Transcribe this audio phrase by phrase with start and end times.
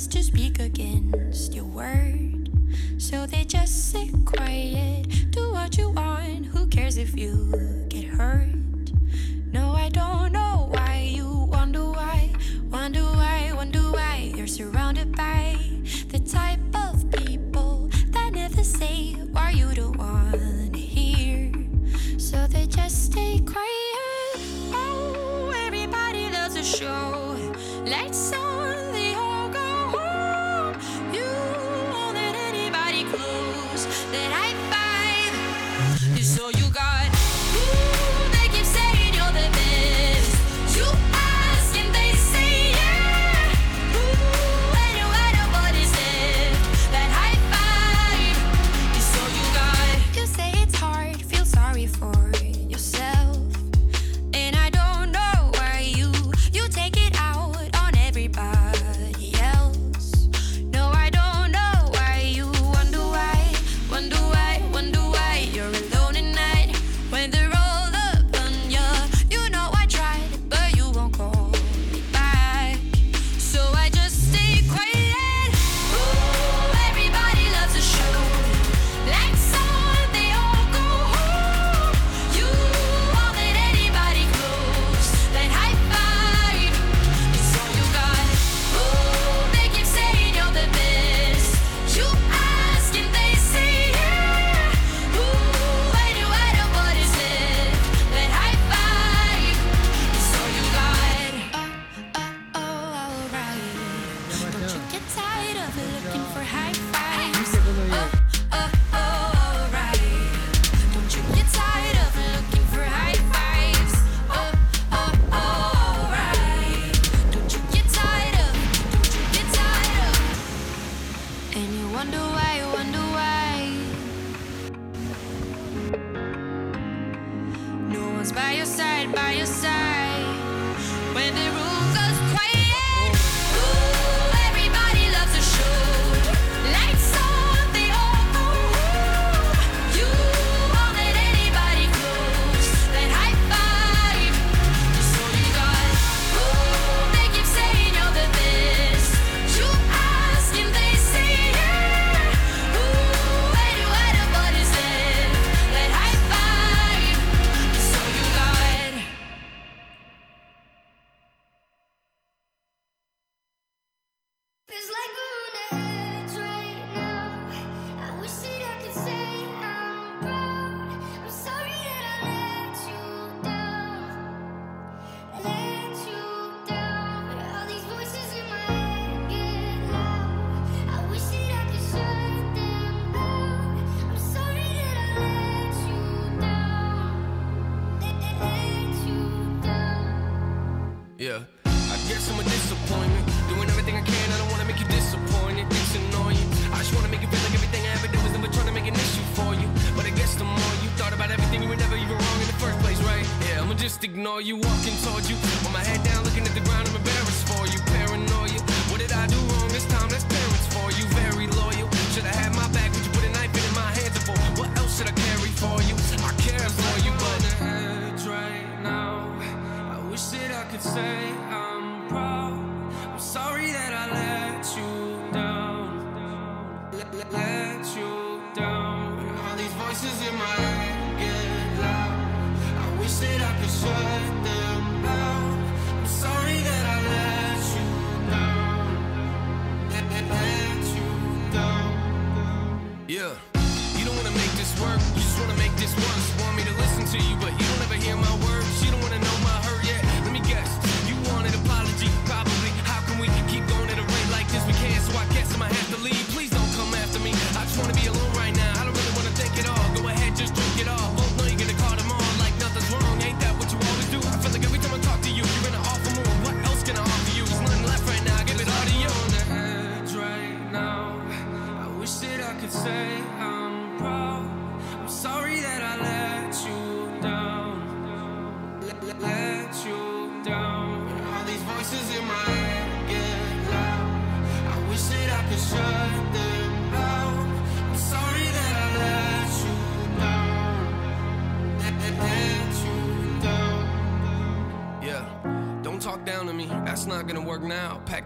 [0.00, 2.48] voice to speak against your word.
[2.96, 7.59] So they just sit quiet, do what you want, who cares if you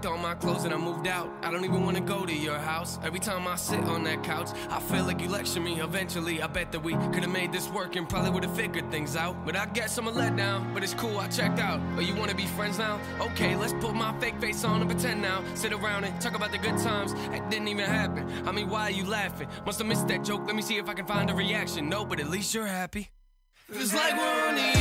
[0.05, 1.33] Packed all my clothes and I moved out.
[1.43, 2.99] I don't even wanna go to your house.
[3.03, 5.81] Every time I sit on that couch, I feel like you lecture me.
[5.81, 9.35] Eventually, I bet that we could've made this work and probably would've figured things out.
[9.47, 10.75] But I guess I'm a letdown.
[10.75, 11.81] But it's cool, I checked out.
[11.97, 13.01] Oh, you wanna be friends now?
[13.19, 15.43] Okay, let's put my fake face on and pretend now.
[15.55, 17.15] Sit around and talk about the good times.
[17.33, 18.31] It didn't even happen.
[18.47, 19.49] I mean, why are you laughing?
[19.65, 20.43] Must have missed that joke.
[20.47, 21.89] Let me see if I can find a reaction.
[21.89, 23.09] No, but at least you're happy.
[23.71, 24.74] Feels like we're on the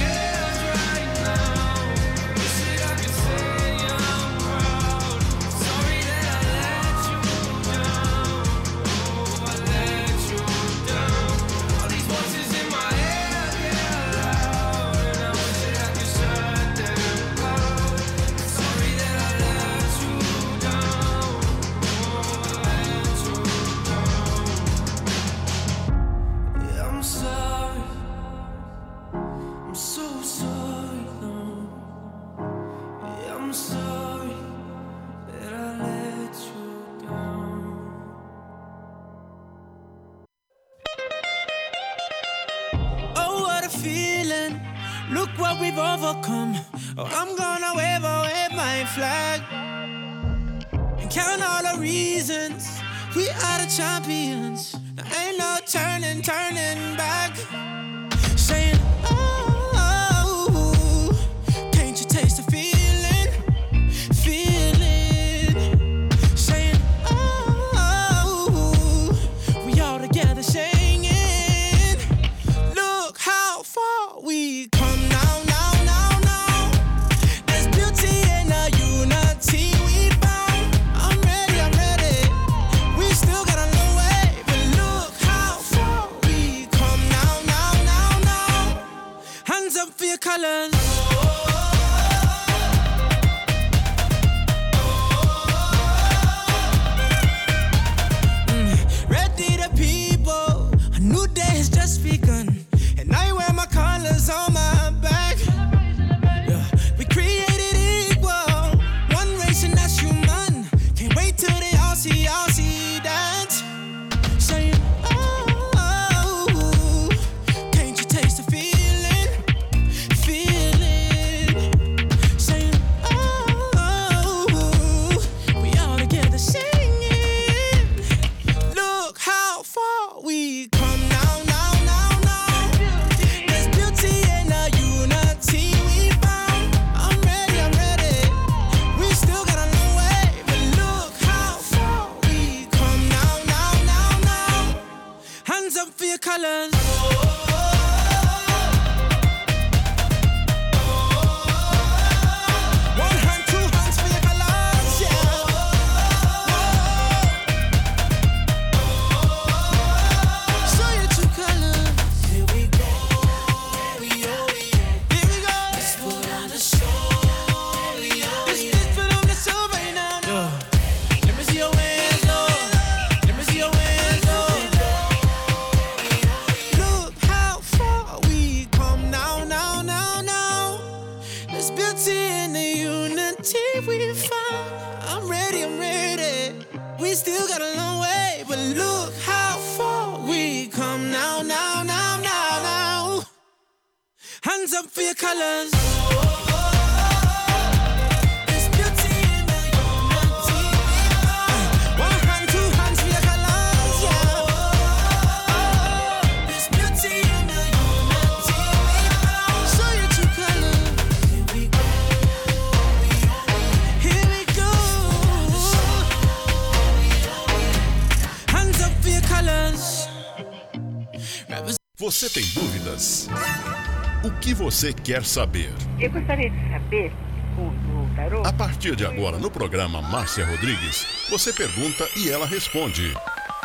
[224.73, 225.71] você quer saber?
[225.99, 227.13] Eu gostaria de saber,
[227.59, 232.47] o, o tarô, A partir de agora, no programa Márcia Rodrigues, você pergunta e ela
[232.47, 233.13] responde.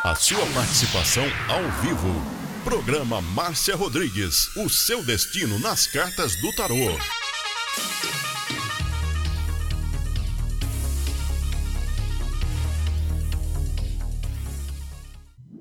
[0.05, 2.15] A sua participação ao vivo.
[2.63, 6.77] Programa Márcia Rodrigues, o seu destino nas cartas do tarô.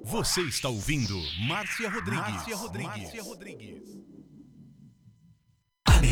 [0.04, 2.20] Você está ouvindo Márcia Rodrigues.
[2.20, 2.98] Márcia Rodrigues.
[2.98, 4.17] Márcia Rodrigues.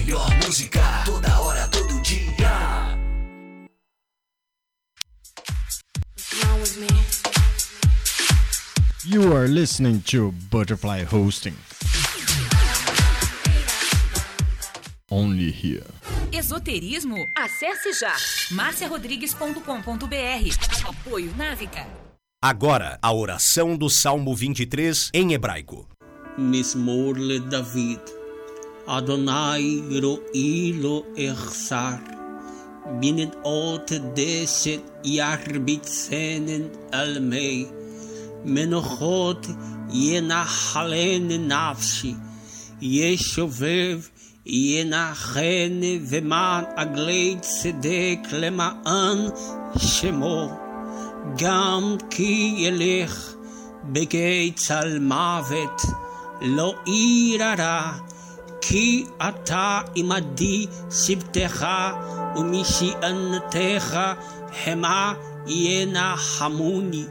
[0.06, 2.96] Melhor música, toda hora, todo dia.
[9.04, 11.56] You are listening to Butterfly Hosting.
[15.10, 15.88] Only here.
[16.32, 17.18] Esoterismo?
[17.36, 18.14] Acesse já
[18.52, 20.88] marciarodrigues.com.br.
[20.88, 21.88] Apoio Návica.
[22.44, 25.90] Agora, a oração do Salmo 23 em hebraico.
[26.38, 27.16] Mismor
[27.50, 28.02] David.
[28.88, 31.96] אדוני רואי לא אחסר,
[33.02, 36.62] מנדעות דשת ירביצנן
[36.92, 37.66] על מי,
[38.46, 39.48] מנוחות
[39.94, 42.14] ינחלן נפשי,
[42.82, 44.00] ישובב
[44.46, 49.18] ינחן ומען עגלי צדק למען
[49.78, 50.50] שמו,
[51.38, 53.34] גם כי ילך
[53.84, 55.82] בגי צל מוות,
[56.42, 57.92] לא עיר הרע
[58.65, 61.67] כי אתה עמדי שבטך
[62.37, 64.01] ומשענתך
[64.65, 65.13] המה
[65.47, 67.05] ינחמוני.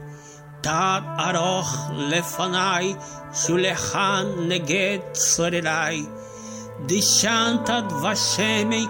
[0.61, 1.73] Tad aroch
[2.11, 2.97] lefanai,
[3.31, 6.05] shulechan neget sorerai.
[6.85, 8.83] Dishantad vashemi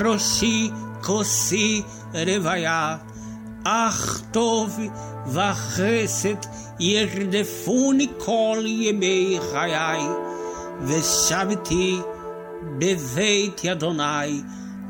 [0.00, 3.00] roshi kosi revaya.
[3.64, 4.72] Ach tov
[5.28, 6.42] vachesed
[6.80, 10.25] yerdefuni kol yemei chayai.
[10.81, 12.03] Veshabiti
[12.77, 14.43] beveit yadonai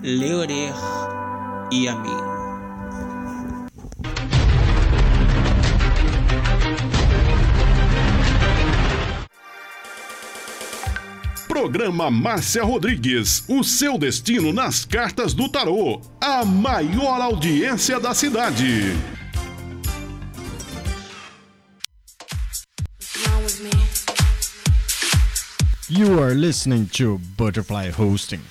[0.04, 0.84] leorech
[1.72, 2.28] yamin.
[11.48, 18.94] Programa Márcia Rodrigues, o seu destino nas cartas do tarô, a maior audiência da cidade.
[25.90, 28.42] You are listening to Butterfly Hosting.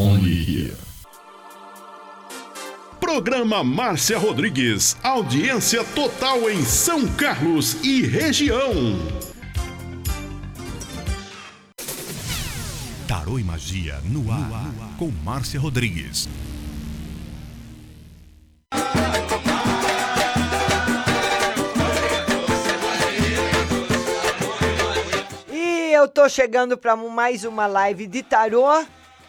[0.00, 0.76] Only here.
[3.00, 8.98] Programa Márcia Rodrigues, audiência total em São Carlos e região.
[13.06, 14.72] Tarô e Magia no ar, no ar.
[14.98, 16.28] com Márcia Rodrigues.
[26.00, 28.68] Eu tô chegando para mais uma live de tarô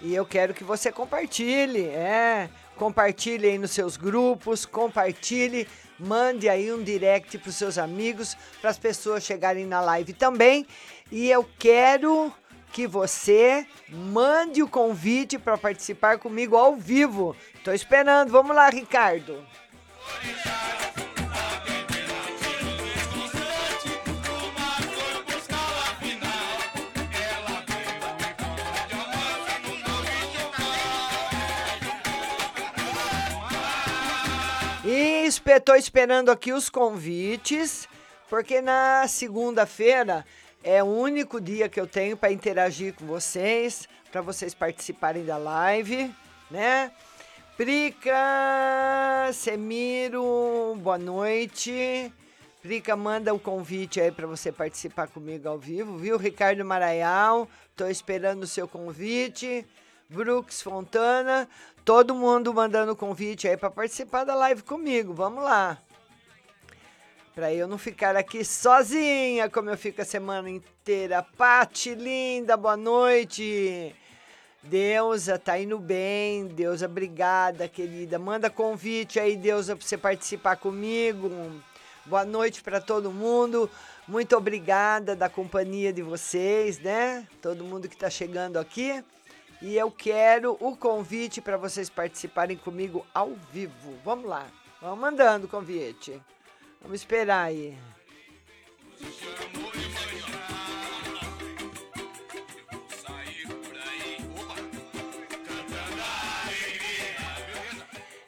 [0.01, 5.67] e eu quero que você compartilhe, é, compartilhe aí nos seus grupos, compartilhe,
[5.99, 10.65] mande aí um direct para os seus amigos, para as pessoas chegarem na live também.
[11.11, 12.33] E eu quero
[12.71, 17.35] que você mande o convite para participar comigo ao vivo.
[17.65, 18.31] Tô esperando.
[18.31, 19.45] Vamos lá, Ricardo.
[34.93, 37.87] E estou esperando aqui os convites,
[38.29, 40.25] porque na segunda-feira
[40.61, 45.37] é o único dia que eu tenho para interagir com vocês, para vocês participarem da
[45.37, 46.13] live,
[46.49, 46.91] né?
[47.55, 52.11] Prica, Semiro, boa noite.
[52.61, 56.17] Prica, manda o um convite aí para você participar comigo ao vivo, viu?
[56.17, 59.65] Ricardo Maraial, tô esperando o seu convite.
[60.11, 61.47] Brooks Fontana,
[61.83, 65.13] todo mundo mandando convite aí para participar da live comigo.
[65.13, 65.77] Vamos lá.
[67.33, 71.25] Para eu não ficar aqui sozinha, como eu fico a semana inteira.
[71.37, 73.95] Pati, linda, boa noite.
[74.61, 76.47] Deusa, tá indo bem.
[76.47, 78.19] Deusa, obrigada, querida.
[78.19, 81.31] Manda convite aí, Deusa, para você participar comigo.
[82.05, 83.69] Boa noite para todo mundo.
[84.07, 87.25] Muito obrigada da companhia de vocês, né?
[87.41, 89.03] Todo mundo que está chegando aqui.
[89.61, 93.95] E eu quero o convite para vocês participarem comigo ao vivo.
[94.03, 94.47] Vamos lá.
[94.81, 96.19] Vamos mandando o convite.
[96.81, 97.77] Vamos esperar aí.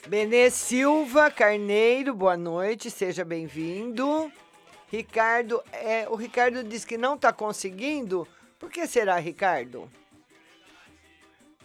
[0.08, 4.32] Benê Silva Carneiro, boa noite, seja bem-vindo.
[4.92, 8.28] Ricardo, é, o Ricardo diz que não está conseguindo.
[8.60, 9.90] Por que será, Ricardo?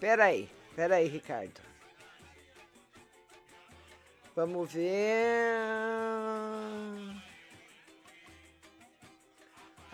[0.00, 1.60] Pera aí, pera aí, Ricardo.
[4.36, 5.58] Vamos ver.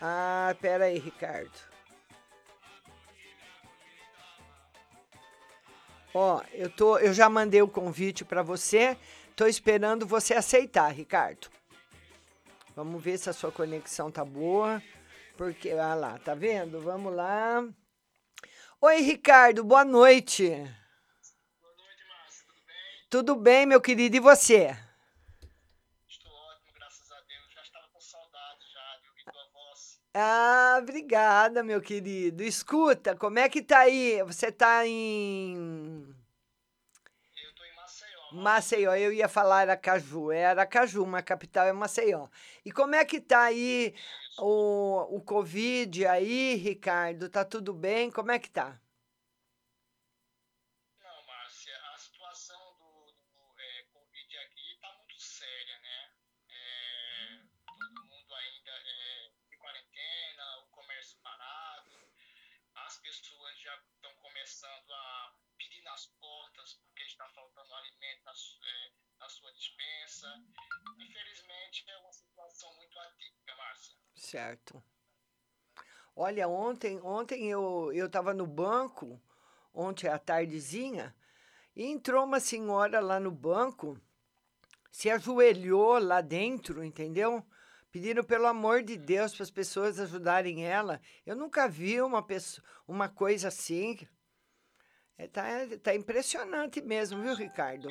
[0.01, 1.59] Ah, pera aí, Ricardo.
[6.13, 8.99] Ó, eu tô, eu já mandei o convite para você.
[9.35, 11.49] Tô esperando você aceitar, Ricardo.
[12.77, 14.83] Vamos ver se a sua conexão tá boa.
[15.39, 16.81] Porque, ah lá, tá vendo?
[16.81, 17.67] Vamos lá.
[18.87, 20.47] Oi, Ricardo, boa noite.
[20.51, 23.09] Boa noite, Márcia, tudo bem?
[23.09, 24.77] Tudo bem, meu querido, e você?
[26.07, 27.51] Estou ótimo, graças a Deus.
[27.55, 29.99] Já estava com saudade já de ouvir tua voz.
[30.13, 32.43] Ah, obrigada, meu querido.
[32.43, 34.23] Escuta, como é que tá aí?
[34.25, 36.15] Você tá em.
[37.43, 38.33] Eu tô em Maceió.
[38.33, 40.31] Maceió, eu ia falar Aracaju.
[40.31, 42.29] É Aracaju, mas a capital é Maceió.
[42.63, 43.95] E como é que tá aí
[44.39, 47.29] o, o Covid aí, Ricardo?
[47.29, 48.11] Tá tudo bem?
[48.11, 48.81] Como é que tá?
[74.35, 74.83] Certo.
[76.17, 79.23] Olha, ontem, ontem eu eu estava no banco,
[79.73, 81.15] ontem à tardezinha,
[81.77, 83.97] e entrou uma senhora lá no banco,
[84.91, 87.47] se ajoelhou lá dentro, entendeu?
[87.93, 91.01] Pedindo pelo amor de Deus para as pessoas ajudarem ela.
[91.25, 93.97] Eu nunca vi uma pessoa, uma coisa assim.
[95.17, 95.45] É, tá,
[95.81, 97.89] tá impressionante mesmo, viu, Ricardo?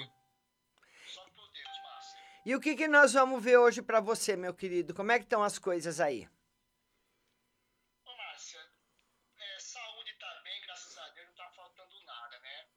[2.45, 4.93] E o que, que nós vamos ver hoje para você, meu querido?
[4.93, 6.27] Como é que estão as coisas aí?
[8.03, 8.59] Ô, Márcia,
[9.37, 12.67] é, saúde tá bem, graças a Deus, não tá faltando nada, né?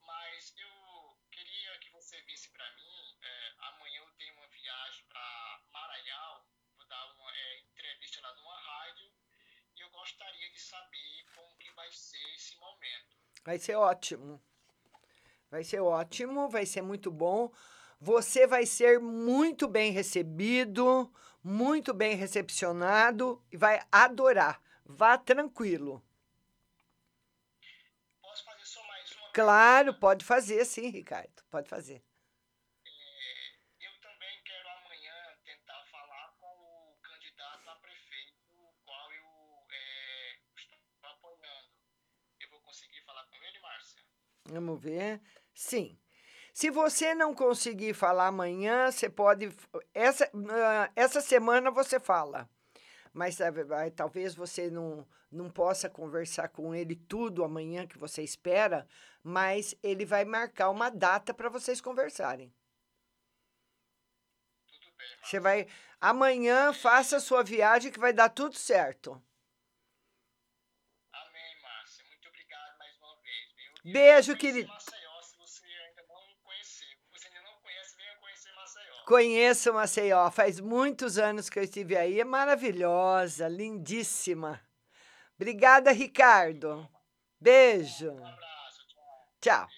[0.00, 5.60] Mas eu queria que você visse pra mim, é, amanhã eu tenho uma viagem pra
[5.72, 6.44] Maranhão,
[6.76, 9.10] vou dar uma é, entrevista lá numa rádio,
[9.76, 13.16] e eu gostaria de saber como que vai ser esse momento.
[13.42, 14.40] Vai ser ótimo.
[15.50, 17.52] Vai ser ótimo, vai ser muito bom.
[18.00, 24.60] Você vai ser muito bem recebido, muito bem recepcionado e vai adorar.
[24.84, 26.02] Vá tranquilo.
[28.20, 29.30] Posso fazer só mais uma?
[29.32, 31.42] Claro, pode fazer sim, Ricardo.
[31.50, 32.02] Pode fazer.
[33.80, 40.38] Eu também quero amanhã tentar falar com o candidato a prefeito, o qual eu é,
[40.56, 41.68] estou apoiando.
[42.40, 44.02] Eu vou conseguir falar com ele, Márcia?
[44.46, 45.20] Vamos ver.
[45.54, 45.98] Sim.
[46.54, 49.50] Se você não conseguir falar amanhã, você pode.
[49.92, 52.48] Essa, ah, essa semana você fala.
[53.12, 58.86] Mas vai- talvez você não, não possa conversar com ele tudo amanhã que você espera,
[59.22, 62.52] mas ele vai marcar uma data para vocês conversarem.
[65.22, 65.66] Você vai.
[66.00, 69.20] Amanhã faça a sua viagem que vai dar tudo certo.
[71.12, 72.04] Amém, Márcia.
[72.04, 73.92] Muito obrigado mais uma vez, viu?
[73.92, 74.68] Beijo, querido.
[74.68, 76.84] Maceió, se você ainda não conhecer.
[76.86, 78.93] Se você ainda não conhece, venha conhecer Maceió.
[79.06, 84.58] Conheço Maceió, faz muitos anos que eu estive aí, é maravilhosa, lindíssima.
[85.36, 86.88] Obrigada, Ricardo.
[87.38, 88.16] Beijo.
[89.42, 89.68] Tchau.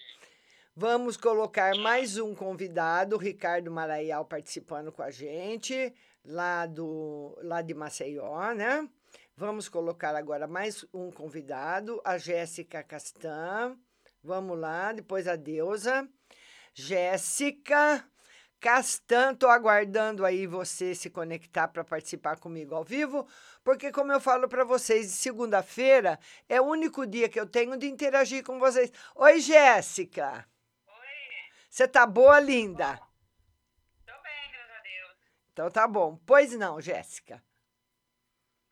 [0.73, 7.61] Vamos colocar mais um convidado, o Ricardo Maraial, participando com a gente, lá, do, lá
[7.61, 8.87] de Maceió, né?
[9.35, 13.77] Vamos colocar agora mais um convidado, a Jéssica Castan.
[14.23, 16.07] Vamos lá, depois a Deusa.
[16.73, 18.07] Jéssica
[18.59, 23.27] Castan, tô aguardando aí você se conectar para participar comigo ao vivo,
[23.63, 27.87] porque como eu falo para vocês, segunda-feira é o único dia que eu tenho de
[27.87, 28.91] interagir com vocês.
[29.15, 30.47] Oi, Jéssica.
[30.87, 30.93] Oi.
[31.69, 32.97] Você tá boa, linda?
[34.05, 35.17] Tô bem, graças a Deus.
[35.53, 36.19] Então tá bom.
[36.25, 37.43] Pois não, Jéssica.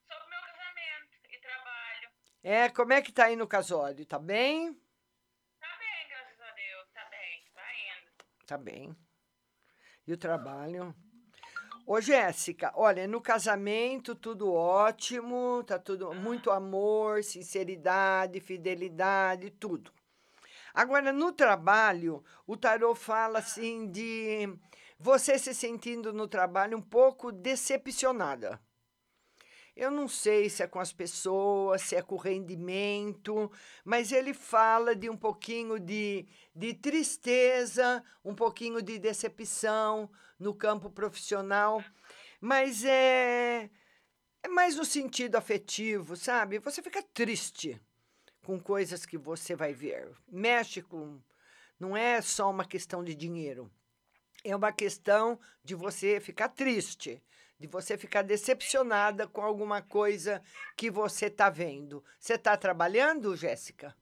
[0.07, 2.09] Sobre meu casamento e trabalho.
[2.41, 4.03] É, como é que tá aí no casório?
[4.03, 4.73] Tá bem?
[5.59, 6.89] Tá bem, graças a Deus.
[6.91, 8.45] Tá bem, vai indo.
[8.47, 9.04] Tá bem.
[10.07, 10.93] E o trabalho?
[11.87, 19.91] Ô, Jéssica, olha, no casamento tudo ótimo, tá tudo muito amor, sinceridade, fidelidade, tudo.
[20.73, 24.49] Agora, no trabalho, o tarô fala assim de
[24.99, 28.59] você se sentindo no trabalho um pouco decepcionada.
[29.75, 33.51] Eu não sei se é com as pessoas, se é com o rendimento,
[33.83, 40.09] mas ele fala de um pouquinho de, de tristeza, um pouquinho de decepção
[40.39, 41.83] no campo profissional,
[42.39, 43.69] mas é,
[44.41, 46.59] é mais no sentido afetivo, sabe?
[46.59, 47.77] Você fica triste
[48.45, 50.09] com coisas que você vai ver.
[50.25, 51.19] Mexe com.
[51.77, 53.69] Não é só uma questão de dinheiro,
[54.41, 57.21] é uma questão de você ficar triste
[57.59, 60.41] de você ficar decepcionada com alguma coisa
[60.75, 62.03] que você está vendo.
[62.19, 63.95] Você está trabalhando, Jéssica?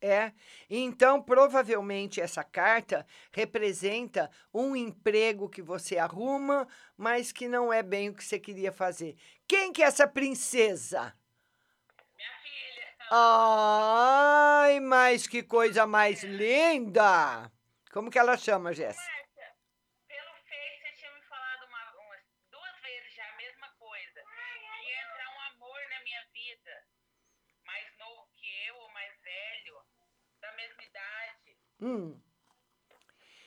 [0.00, 0.32] É.
[0.68, 8.10] Então, provavelmente essa carta representa um emprego que você arruma, mas que não é bem
[8.10, 9.16] o que você queria fazer.
[9.48, 11.14] Quem que é essa princesa?
[12.16, 13.08] Minha filha.
[13.10, 17.50] Ai, mas que coisa mais linda!
[17.90, 19.02] Como que ela chama, Jéssica?
[19.02, 19.54] Márcia,
[20.06, 23.66] pelo Face você tinha me falado uma, umas duas vezes já a mesma
[31.80, 32.14] Hum.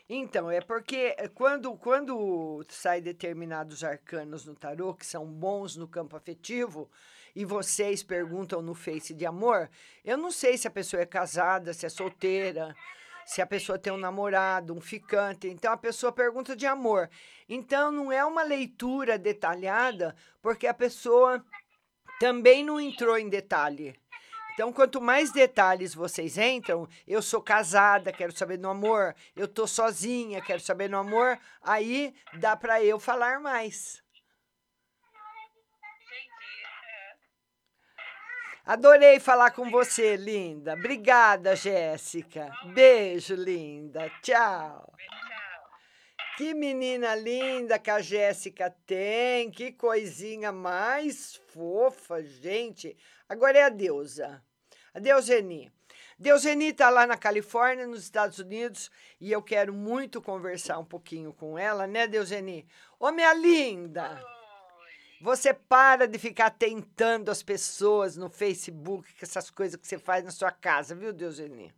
[0.08, 5.88] Então, é porque eh, quando, quando sai determinados arcanos no tarô, que são bons no
[5.88, 6.90] campo afetivo,
[7.36, 9.70] e vocês perguntam no Face de amor,
[10.04, 12.76] eu não sei se a pessoa é casada, se é solteira,
[13.24, 15.48] se a pessoa tem um namorado, um ficante.
[15.48, 17.08] Então, a pessoa pergunta de amor.
[17.48, 21.46] Então, não é uma leitura detalhada, porque a pessoa
[22.20, 23.96] também não entrou em detalhe.
[24.60, 29.66] Então, quanto mais detalhes vocês entram, eu sou casada, quero saber do amor, eu tô
[29.66, 34.04] sozinha, quero saber do amor, aí dá para eu falar mais.
[38.66, 40.74] Adorei falar com você, linda.
[40.74, 42.52] Obrigada, Jéssica.
[42.74, 44.12] Beijo, linda.
[44.22, 44.94] Tchau.
[46.36, 49.50] Que menina linda que a Jéssica tem.
[49.52, 52.98] Que coisinha mais fofa, gente.
[53.30, 54.44] Agora é a deusa.
[54.94, 55.72] A Deuseni.
[56.18, 61.32] Deuseni está lá na Califórnia, nos Estados Unidos, e eu quero muito conversar um pouquinho
[61.32, 62.68] com ela, né, Deuseni?
[63.00, 64.22] Ô, minha linda!
[65.22, 70.24] Você para de ficar tentando as pessoas no Facebook, com essas coisas que você faz
[70.24, 71.74] na sua casa, viu, Deuseni?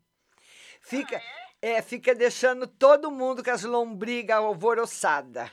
[0.79, 1.21] Fica,
[1.61, 5.51] é, fica deixando todo mundo com as lombrigas alvoroçadas.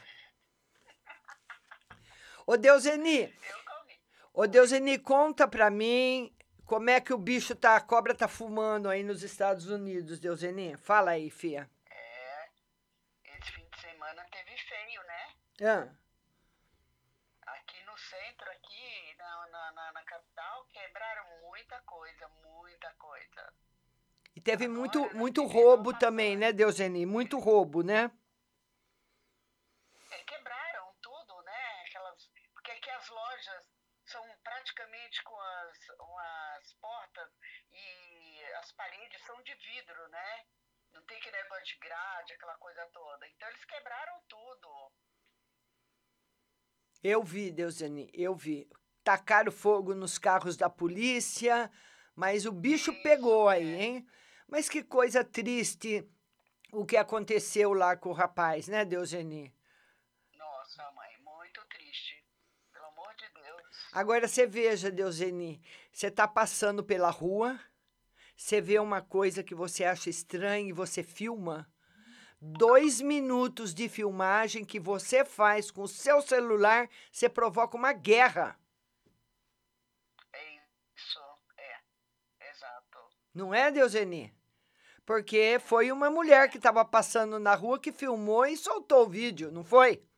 [2.46, 3.30] Ô, Deuseni,
[4.32, 6.32] ô, Deuseni, conta pra mim
[6.68, 10.76] como é que o bicho tá, a cobra tá fumando aí nos Estados Unidos, Deuseni?
[10.76, 11.68] Fala aí, fia.
[11.90, 12.48] É,
[13.24, 15.34] esse fim de semana teve feio, né?
[15.62, 15.88] Ah.
[17.46, 23.52] Aqui no centro, aqui na, na, na, na capital, quebraram muita coisa, muita coisa.
[24.36, 27.06] E teve muito, muito roubo também, né, Deuseni?
[27.06, 28.10] Muito roubo, né?
[30.10, 31.82] É, quebraram tudo, né?
[31.86, 33.78] Aquelas, porque aqui as lojas
[34.08, 37.30] são praticamente com as, com as portas
[37.70, 40.44] e as paredes são de vidro, né?
[40.92, 43.26] Não tem aquele negócio de grade, aquela coisa toda.
[43.28, 44.92] Então eles quebraram tudo.
[47.02, 48.70] Eu vi, Deuseni, eu vi.
[49.02, 51.70] Tacaram fogo nos carros da polícia,
[52.14, 53.82] mas o bicho Isso, pegou aí, é.
[53.82, 54.08] hein?
[54.46, 56.08] Mas que coisa triste
[56.72, 59.54] o que aconteceu lá com o rapaz, né, Deuseni?
[60.36, 62.24] Nossa, mãe, muito triste.
[62.72, 63.88] Pelo amor de Deus.
[63.92, 65.62] Agora você veja, Deuseni,
[65.92, 67.58] você tá passando pela rua,
[68.38, 71.68] você vê uma coisa que você acha estranha e você filma.
[72.40, 78.56] Dois minutos de filmagem que você faz com o seu celular, você provoca uma guerra.
[80.32, 80.54] É
[80.96, 81.18] isso,
[81.56, 82.48] é.
[82.48, 82.98] Exato.
[83.34, 84.32] Não é, Deuseni?
[85.04, 89.50] Porque foi uma mulher que estava passando na rua que filmou e soltou o vídeo,
[89.50, 89.96] não foi?
[89.96, 90.08] Foi.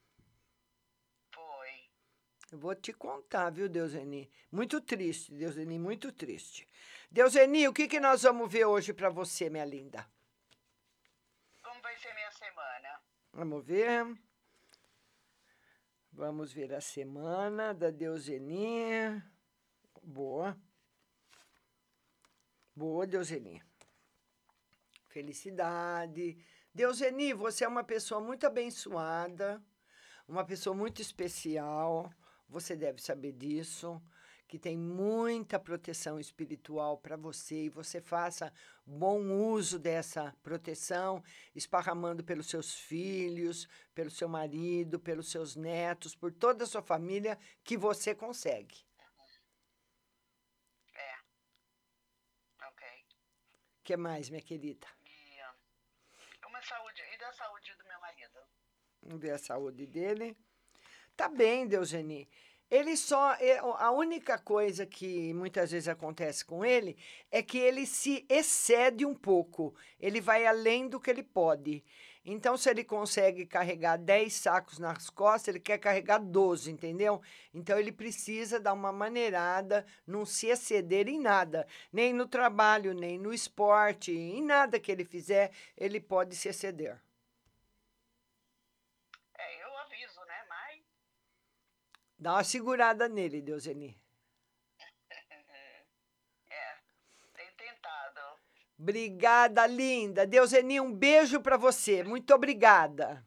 [2.50, 4.28] Eu vou te contar, viu, Deuseni?
[4.50, 6.66] Muito triste, Deuseni, muito triste.
[7.08, 10.04] Deuseni, o que, que nós vamos ver hoje para você, minha linda?
[11.62, 13.00] Como vai ser minha semana?
[13.32, 14.18] Vamos ver.
[16.12, 19.22] Vamos ver a semana da Deuseni.
[20.02, 20.58] Boa.
[22.74, 23.62] Boa, Deuseni.
[25.06, 26.44] Felicidade.
[26.74, 29.62] Deuseni, você é uma pessoa muito abençoada,
[30.26, 32.12] uma pessoa muito especial.
[32.50, 34.02] Você deve saber disso,
[34.48, 38.52] que tem muita proteção espiritual para você e você faça
[38.84, 39.20] bom
[39.52, 41.22] uso dessa proteção,
[41.54, 47.38] esparramando pelos seus filhos, pelo seu marido, pelos seus netos, por toda a sua família
[47.62, 48.84] que você consegue.
[50.92, 51.14] É.
[52.66, 52.88] Ok.
[53.78, 54.88] O que mais, minha querida?
[55.06, 55.54] E ah,
[56.42, 57.00] como é a saúde?
[57.14, 58.40] E da saúde do meu marido?
[59.02, 60.36] Vamos ver a saúde dele.
[61.20, 62.26] Tá bem, Deuseni.
[62.70, 63.34] Ele só.
[63.34, 66.96] é, A única coisa que muitas vezes acontece com ele
[67.30, 69.74] é que ele se excede um pouco.
[69.98, 71.84] Ele vai além do que ele pode.
[72.24, 77.20] Então, se ele consegue carregar 10 sacos nas costas, ele quer carregar 12, entendeu?
[77.52, 81.66] Então, ele precisa dar uma maneirada, não se exceder em nada.
[81.92, 86.98] Nem no trabalho, nem no esporte, em nada que ele fizer, ele pode se exceder.
[89.40, 90.44] É, eu aviso, né?
[90.48, 90.82] Mas.
[92.20, 93.98] Dá uma segurada nele, Deuseni.
[96.50, 96.76] É.
[97.34, 98.20] Tenho tentado.
[98.78, 100.26] Obrigada, linda.
[100.26, 102.02] Deuseni, um beijo para você.
[102.04, 103.24] Muito obrigada.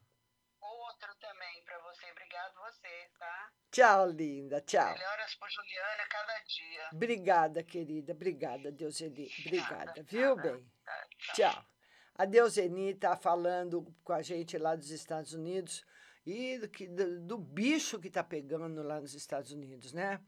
[0.61, 2.11] Outro também pra você.
[2.11, 3.51] Obrigado você, tá?
[3.71, 4.61] Tchau, linda.
[4.61, 4.93] Tchau.
[4.93, 6.89] Melhoras por Juliana cada dia.
[6.93, 8.13] Obrigada, querida.
[8.13, 9.31] Obrigada, Deuseni.
[9.39, 10.71] Obrigada, viu, bem?
[10.85, 11.65] Tá, Tchau.
[12.15, 15.83] A Deuseni está falando com a gente lá dos Estados Unidos
[16.25, 20.19] e do, que- do, do bicho que está pegando lá nos Estados Unidos, né?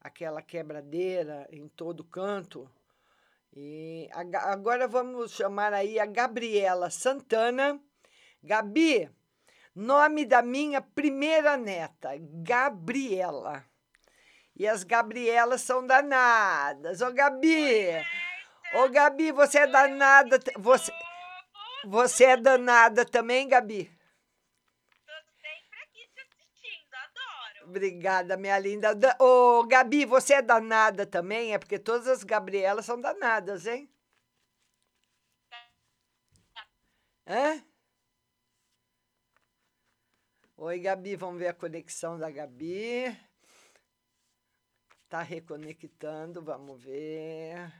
[0.00, 2.68] Aquela quebradeira em todo canto.
[3.54, 7.80] E a agora vamos chamar aí a Gabriela Santana.
[8.42, 9.10] Gabi,
[9.74, 13.64] nome da minha primeira neta, Gabriela.
[14.56, 17.00] E as Gabrielas são danadas.
[17.00, 17.88] Ô, Gabi!
[18.74, 20.38] Ô, Gabi, você é danada.
[20.58, 20.92] Você,
[21.84, 23.90] você é danada também, Gabi?
[27.72, 28.94] Obrigada, minha linda.
[28.94, 31.54] Da- Ô, Gabi, você é danada também?
[31.54, 33.88] É porque todas as Gabrielas são danadas, hein?
[37.26, 37.62] Hã?
[40.56, 43.04] Oi, Gabi, vamos ver a conexão da Gabi.
[45.08, 47.70] Tá reconectando, vamos ver.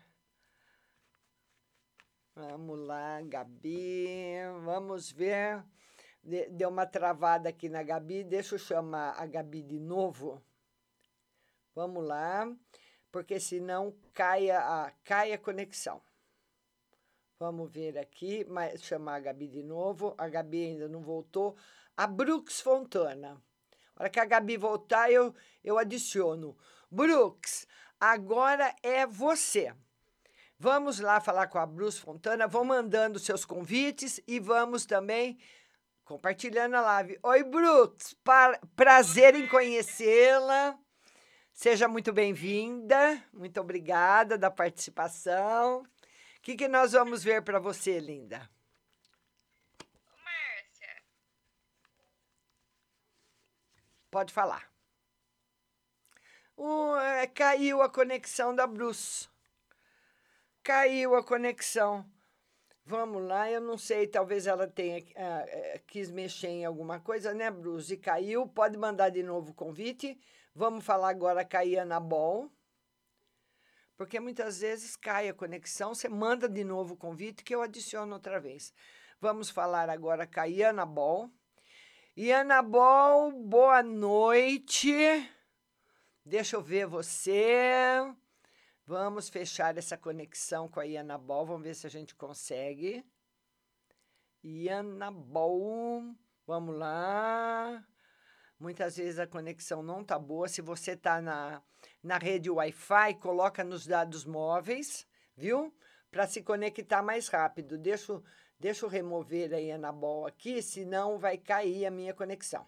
[2.34, 4.34] Vamos lá, Gabi.
[4.64, 5.64] Vamos ver.
[6.22, 8.24] De- Deu uma travada aqui na Gabi.
[8.24, 10.42] Deixa eu chamar a Gabi de novo.
[11.74, 12.50] Vamos lá,
[13.10, 16.02] porque senão cai a, cai a conexão.
[17.38, 20.14] Vamos ver aqui, mas chamar a Gabi de novo.
[20.16, 21.56] A Gabi ainda não voltou.
[21.96, 23.42] A Brooks Fontana.
[23.96, 26.56] Hora que a Gabi voltar, eu, eu adiciono.
[26.90, 27.66] Brooks,
[27.98, 29.74] agora é você.
[30.58, 32.46] Vamos lá falar com a Brooks Fontana.
[32.46, 35.38] Vão mandando seus convites e vamos também
[36.12, 37.18] compartilhando a live.
[37.22, 38.12] Oi, Brooks.
[38.22, 40.78] pa- prazer em conhecê-la.
[41.54, 43.22] Seja muito bem-vinda.
[43.32, 45.80] Muito obrigada da participação.
[45.80, 48.46] O que, que nós vamos ver para você, linda?
[54.10, 54.70] Pode falar.
[57.22, 59.26] É, caiu a conexão da Bruce.
[60.62, 62.04] Caiu a conexão.
[62.84, 67.48] Vamos lá, eu não sei, talvez ela tenha eh, quis mexer em alguma coisa, né,
[67.48, 67.94] Bruce?
[67.94, 68.46] E caiu.
[68.46, 70.18] Pode mandar de novo o convite.
[70.52, 72.50] Vamos falar agora com a Iana Ball.
[73.96, 78.14] Porque muitas vezes cai a conexão, você manda de novo o convite que eu adiciono
[78.14, 78.74] outra vez.
[79.20, 81.30] Vamos falar agora com a Iana Ball.
[82.16, 84.92] Iana Ball, boa noite.
[86.24, 88.12] Deixa eu ver você.
[88.84, 91.46] Vamos fechar essa conexão com a Iana Ball.
[91.46, 93.04] Vamos ver se a gente consegue.
[94.42, 96.02] Iana Ball,
[96.44, 97.86] vamos lá.
[98.58, 100.48] Muitas vezes a conexão não tá boa.
[100.48, 101.62] Se você tá na,
[102.02, 105.72] na rede Wi-Fi, coloca nos dados móveis, viu?
[106.10, 107.78] Para se conectar mais rápido.
[107.78, 108.20] Deixa,
[108.58, 112.66] deixa eu remover a Iana Ball aqui, senão vai cair a minha conexão.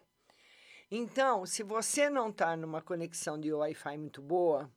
[0.89, 4.71] Então, se você não está numa conexão de Wi-Fi muito boa,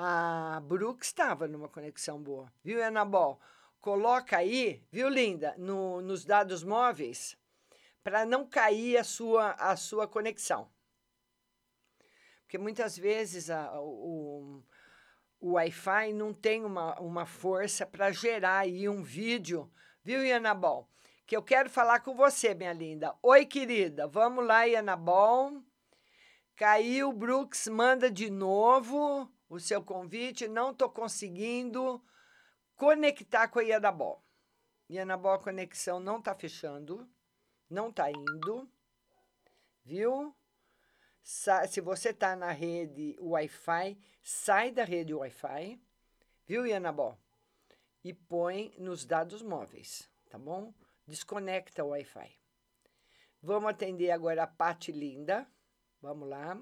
[0.00, 3.40] a Brooks estava numa conexão boa, viu, Anabol?
[3.80, 7.36] Coloca aí, viu, linda, no, nos dados móveis,
[8.04, 10.70] para não cair a sua, a sua conexão.
[12.42, 14.62] Porque muitas vezes a, o,
[15.40, 19.68] o Wi-Fi não tem uma, uma força para gerar aí um vídeo,
[20.04, 20.88] viu, Ianabol?
[21.26, 23.16] Que eu quero falar com você, minha linda.
[23.20, 24.06] Oi, querida.
[24.06, 25.60] Vamos lá, Ianabol.
[26.54, 30.48] Caiu, Brooks, manda de novo o seu convite.
[30.48, 32.02] Não estou conseguindo
[32.76, 34.22] conectar com a Ianabol.
[34.88, 37.08] Ianabol, a conexão não está fechando.
[37.68, 38.70] Não está indo.
[39.84, 40.34] Viu?
[41.22, 45.78] Se você está na rede Wi-Fi, sai da rede Wi-Fi,
[46.46, 47.18] viu, Ianabol?
[48.02, 50.72] E põe nos dados móveis, tá bom?
[51.06, 52.38] Desconecta o Wi-Fi.
[53.42, 55.46] Vamos atender agora a Pati Linda.
[56.00, 56.58] Vamos lá.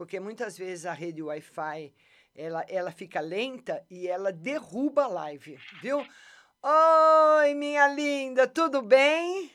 [0.00, 1.94] Porque muitas vezes a rede Wi-Fi
[2.34, 5.98] ela, ela fica lenta e ela derruba a live, viu?
[6.62, 9.52] Oi, minha linda, tudo bem?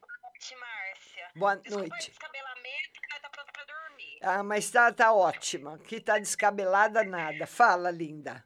[0.00, 1.30] noite, Márcia.
[1.36, 2.10] Boa Desculpa noite.
[2.10, 4.18] descabelamento, tá pronto pra dormir.
[4.22, 5.74] Ah, mas tá, tá ótima.
[5.74, 7.46] Aqui tá descabelada nada.
[7.46, 8.42] Fala, linda.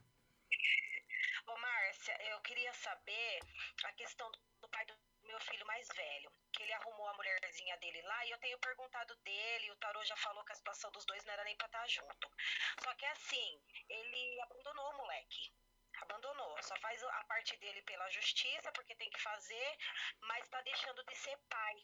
[8.42, 9.70] Tenho perguntado dele.
[9.70, 12.28] O Tarô já falou que a situação dos dois não era nem pra estar junto.
[12.82, 15.52] Só que assim, ele abandonou o moleque.
[16.02, 16.62] Abandonou.
[16.62, 19.78] Só faz a parte dele pela justiça, porque tem que fazer,
[20.20, 21.76] mas tá deixando de ser pai.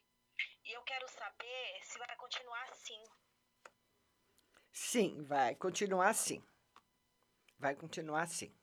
[0.65, 3.03] E eu quero saber se vai continuar assim.
[4.73, 6.45] Sim, vai continuar assim.
[7.59, 8.55] Vai continuar assim.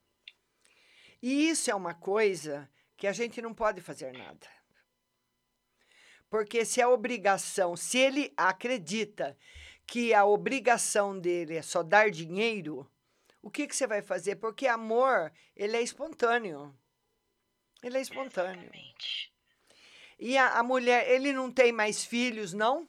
[1.21, 4.54] E isso é uma coisa que a gente não pode fazer nada.
[6.29, 9.37] Porque se a obrigação, se ele acredita
[9.85, 12.89] que a obrigação dele é só dar dinheiro,
[13.41, 14.37] o que, que você vai fazer?
[14.37, 16.75] Porque amor, ele é espontâneo.
[17.83, 18.63] Ele é espontâneo.
[18.63, 19.31] Exatamente.
[20.17, 22.87] E a, a mulher, ele não tem mais filhos, não?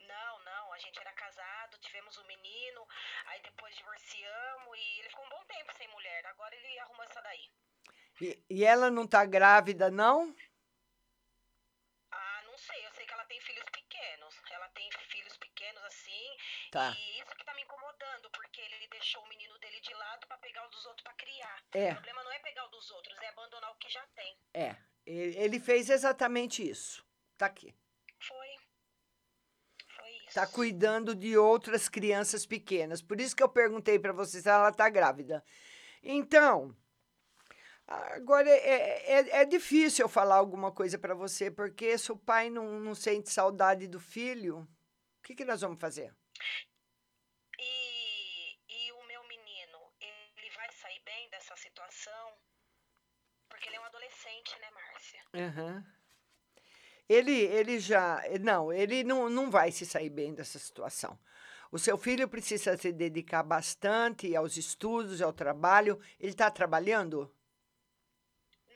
[0.00, 0.72] Não, não.
[0.72, 2.86] A gente era casado, tivemos um menino,
[3.26, 6.26] aí depois divorciamos e ele ficou um bom tempo sem mulher.
[6.26, 7.50] Agora ele arrumou essa daí.
[8.20, 10.26] E, e ela não tá grávida, não?
[10.26, 10.49] Não.
[16.70, 16.96] Tá.
[16.96, 20.38] E isso que tá me incomodando, porque ele deixou o menino dele de lado pra
[20.38, 21.62] pegar o dos outros pra criar.
[21.72, 21.90] É.
[21.90, 24.38] O problema não é pegar o dos outros, é abandonar o que já tem.
[24.54, 24.76] É.
[25.04, 27.04] Ele fez exatamente isso.
[27.36, 27.74] Tá aqui.
[28.20, 28.48] Foi.
[29.96, 30.34] Foi isso.
[30.34, 33.02] Tá cuidando de outras crianças pequenas.
[33.02, 35.42] Por isso que eu perguntei pra você se ela tá grávida.
[36.02, 36.76] Então,
[37.86, 42.48] agora é, é, é difícil eu falar alguma coisa pra você, porque se o pai
[42.48, 44.68] não, não sente saudade do filho,
[45.18, 46.14] o que, que nós vamos fazer?
[47.58, 52.32] E, e o meu menino, ele vai sair bem dessa situação?
[53.48, 55.20] Porque ele é um adolescente, né, Márcia?
[55.34, 56.00] Aham.
[57.08, 58.22] Ele, ele já.
[58.40, 61.18] Não, ele não, não vai se sair bem dessa situação.
[61.72, 66.00] O seu filho precisa se dedicar bastante aos estudos, ao trabalho.
[66.20, 67.32] Ele está trabalhando?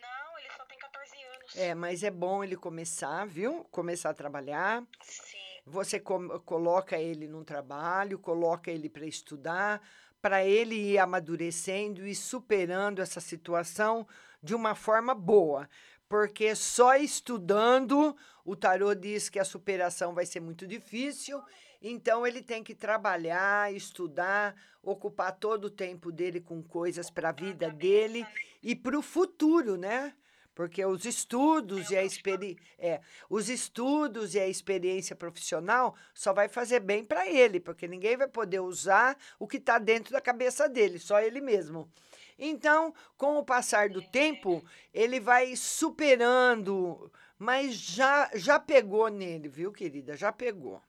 [0.00, 1.56] Não, ele só tem 14 anos.
[1.56, 3.64] É, mas é bom ele começar, viu?
[3.70, 4.84] Começar a trabalhar.
[5.02, 5.43] Sim.
[5.66, 9.80] Você coloca ele num trabalho, coloca ele para estudar,
[10.20, 14.06] para ele ir amadurecendo e superando essa situação
[14.42, 15.68] de uma forma boa.
[16.08, 21.42] Porque só estudando, o tarô diz que a superação vai ser muito difícil,
[21.80, 27.32] então ele tem que trabalhar, estudar, ocupar todo o tempo dele com coisas para a
[27.32, 28.26] vida dele
[28.62, 30.14] e para o futuro, né?
[30.54, 36.48] Porque os estudos e a experi é, os estudos e a experiência profissional só vai
[36.48, 40.68] fazer bem para ele, porque ninguém vai poder usar o que está dentro da cabeça
[40.68, 41.90] dele, só ele mesmo.
[42.38, 49.72] Então, com o passar do tempo, ele vai superando, mas já já pegou nele, viu,
[49.72, 50.16] querida?
[50.16, 50.82] Já pegou.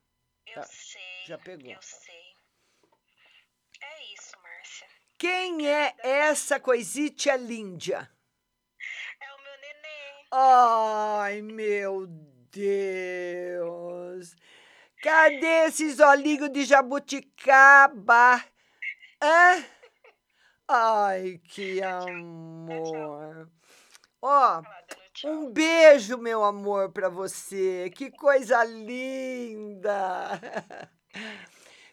[0.48, 1.02] Eu Tá, sei.
[1.26, 1.72] Já pegou.
[1.72, 2.26] Eu sei.
[3.82, 4.88] É isso, Márcia.
[5.18, 8.10] Quem é essa coisita linda?
[9.22, 10.15] É o meu nenê.
[10.32, 12.08] Ai, meu
[12.52, 14.36] Deus.
[15.02, 18.44] Cadê esses olhinhos de jabuticaba?
[19.22, 19.64] Hã?
[20.68, 23.50] Ai, que amor.
[24.22, 24.62] Ó,
[25.26, 27.92] um beijo, meu amor, pra você.
[27.96, 30.42] Que coisa linda.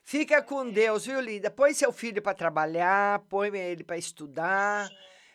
[0.02, 1.50] Fica com Deus, viu, linda?
[1.50, 4.88] Põe seu filho para trabalhar, põe ele para estudar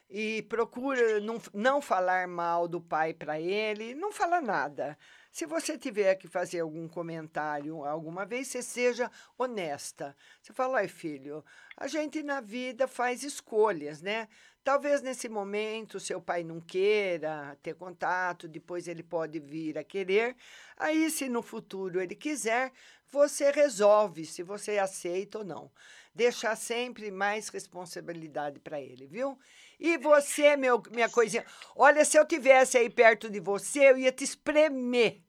[0.09, 4.97] e procura não, não falar mal do pai para ele, não fala nada.
[5.31, 10.15] Se você tiver que fazer algum comentário alguma vez, você seja honesta.
[10.41, 11.43] Você fala, ai filho,
[11.75, 14.27] a gente na vida faz escolhas, né?
[14.63, 20.35] Talvez nesse momento seu pai não queira ter contato, depois ele pode vir a querer.
[20.75, 22.73] Aí, se no futuro ele quiser,
[23.07, 25.71] você resolve se você aceita ou não.
[26.13, 29.39] Deixar sempre mais responsabilidade para ele, viu?
[29.79, 34.11] E você, meu, minha coisinha, olha, se eu tivesse aí perto de você, eu ia
[34.11, 35.21] te espremer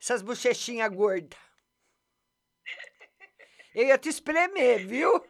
[0.00, 1.38] essas bochechinhas gordas.
[3.74, 5.22] Eu ia te espremer, viu?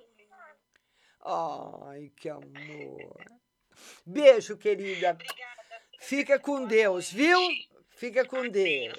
[1.24, 3.16] Ai, que amor.
[4.06, 5.18] Beijo, querida.
[5.98, 7.40] Fica com Deus, viu?
[7.96, 8.96] Fica com Deus.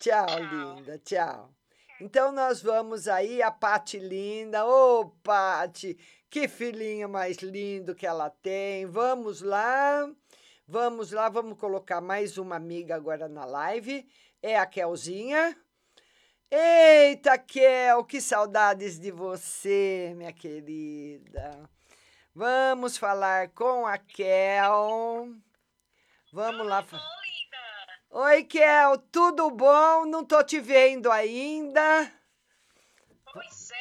[0.00, 0.98] Tchau, linda.
[0.98, 1.54] Tchau.
[2.00, 4.66] Então nós vamos aí, a Pati linda.
[4.66, 5.96] Ô, Pati,
[6.30, 8.86] que filhinho mais lindo que ela tem.
[8.86, 10.08] Vamos lá.
[10.66, 14.06] Vamos lá, vamos colocar mais uma amiga agora na live.
[14.42, 15.56] É a Kelzinha.
[16.50, 21.68] Eita, Kel, que saudades de você, minha querida.
[22.34, 25.28] Vamos falar com a Kel.
[26.32, 26.82] Vamos lá.
[26.82, 27.00] fa-
[28.10, 30.06] Oi, Kel, tudo bom?
[30.06, 32.10] Não tô te vendo ainda.
[33.30, 33.77] Pois é,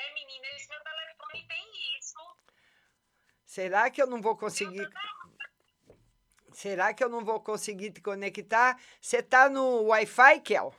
[3.58, 4.88] Será que eu não vou conseguir?
[6.54, 8.80] Será que eu não vou conseguir te conectar?
[9.02, 10.76] Você tá no Wi-Fi, Kel?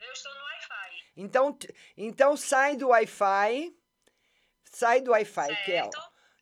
[0.00, 1.12] Eu estou no Wi-Fi.
[1.18, 1.58] Então,
[1.94, 3.76] então sai do Wi-Fi.
[4.64, 5.90] Sai do Wi-Fi, Kel.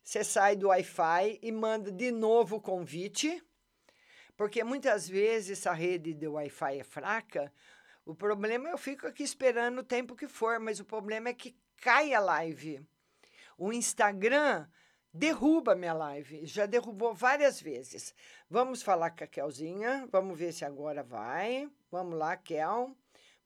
[0.01, 3.43] Você sai do Wi-Fi e manda de novo o convite.
[4.37, 7.53] Porque muitas vezes a rede do Wi-Fi é fraca.
[8.05, 11.33] O problema é eu fico aqui esperando o tempo que for, mas o problema é
[11.33, 12.87] que cai a live.
[13.59, 14.65] O Instagram
[15.13, 16.45] derruba minha live.
[16.45, 18.15] Já derrubou várias vezes.
[18.49, 20.07] Vamos falar com a Kelzinha.
[20.09, 21.69] Vamos ver se agora vai.
[21.91, 22.95] Vamos lá, Kel.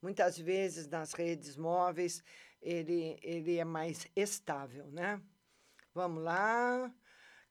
[0.00, 2.22] Muitas vezes nas redes móveis
[2.62, 5.20] ele, ele é mais estável, né?
[5.92, 6.94] Vamos lá.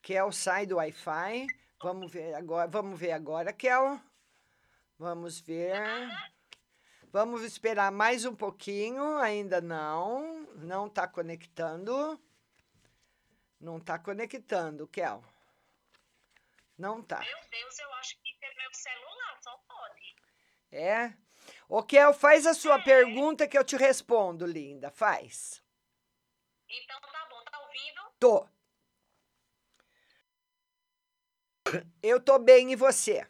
[0.01, 1.47] Kel sai do Wi-Fi.
[1.82, 2.70] Vamos ver agora.
[2.70, 3.99] Vamos ver agora, Kel.
[4.97, 5.84] Vamos ver.
[7.11, 9.18] Vamos esperar mais um pouquinho.
[9.18, 10.47] Ainda não.
[10.55, 12.18] Não está conectando.
[13.64, 15.24] Não está conectando, Kel.
[16.78, 17.22] Não tá.
[17.22, 20.16] Meu Deus, eu acho que pelo meu celular só pode.
[20.70, 21.14] É?
[21.70, 24.91] Ô, Kel, faz a sua pergunta que eu te respondo, linda.
[24.91, 25.64] Faz.
[26.68, 28.11] Então tá bom, tá ouvindo?
[28.20, 28.49] Tô.
[32.03, 33.26] Eu tô bem e você?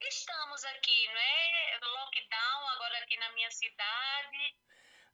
[0.00, 1.78] Estamos aqui, né?
[1.80, 4.56] Lockdown agora aqui na minha cidade.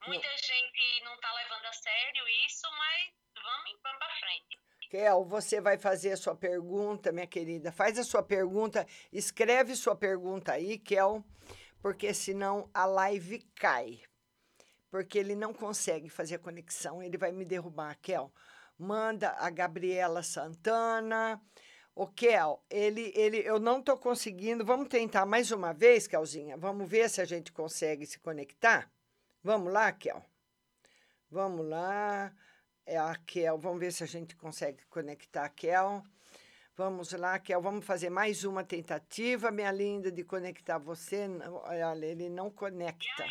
[0.07, 4.59] Muita gente não tá levando a sério isso, mas vamos, vamos pra frente.
[4.91, 7.71] Kel, você vai fazer a sua pergunta, minha querida.
[7.71, 11.23] Faz a sua pergunta, escreve sua pergunta aí, Kel,
[11.83, 14.01] porque senão a live cai.
[14.91, 18.33] Porque ele não consegue fazer a conexão, ele vai me derrubar, Kel.
[18.79, 21.43] Manda a Gabriela Santana.
[21.95, 24.65] O Kel, ele, ele, eu não tô conseguindo.
[24.65, 26.57] Vamos tentar mais uma vez, Kelzinha.
[26.57, 28.89] Vamos ver se a gente consegue se conectar.
[29.43, 30.25] Vamos lá, Kel.
[31.31, 32.33] Vamos lá.
[32.87, 33.59] É a Kel.
[33.59, 36.03] Vamos ver se a gente consegue conectar a Kel.
[36.75, 37.61] Vamos lá, Kel.
[37.61, 41.27] Vamos fazer mais uma tentativa, minha linda, de conectar você.
[41.65, 43.27] Olha, ele não conecta.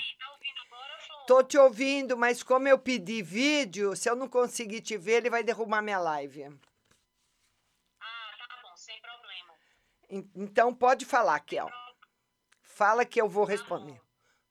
[1.26, 5.30] Tô te ouvindo, mas como eu pedi vídeo, se eu não conseguir te ver, ele
[5.30, 6.44] vai derrubar minha live.
[8.00, 9.54] Ah, tá bom, sem problema.
[10.10, 11.70] En- Então pode falar, Kel.
[12.62, 14.00] Fala que eu vou responder.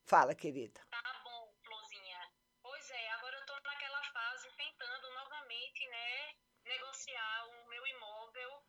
[0.04, 0.80] Fala, querida.
[0.90, 2.20] Tá bom, Florzinha.
[2.62, 6.34] Pois é, agora eu tô naquela fase tentando novamente, né,
[6.66, 8.62] negociar o meu imóvel.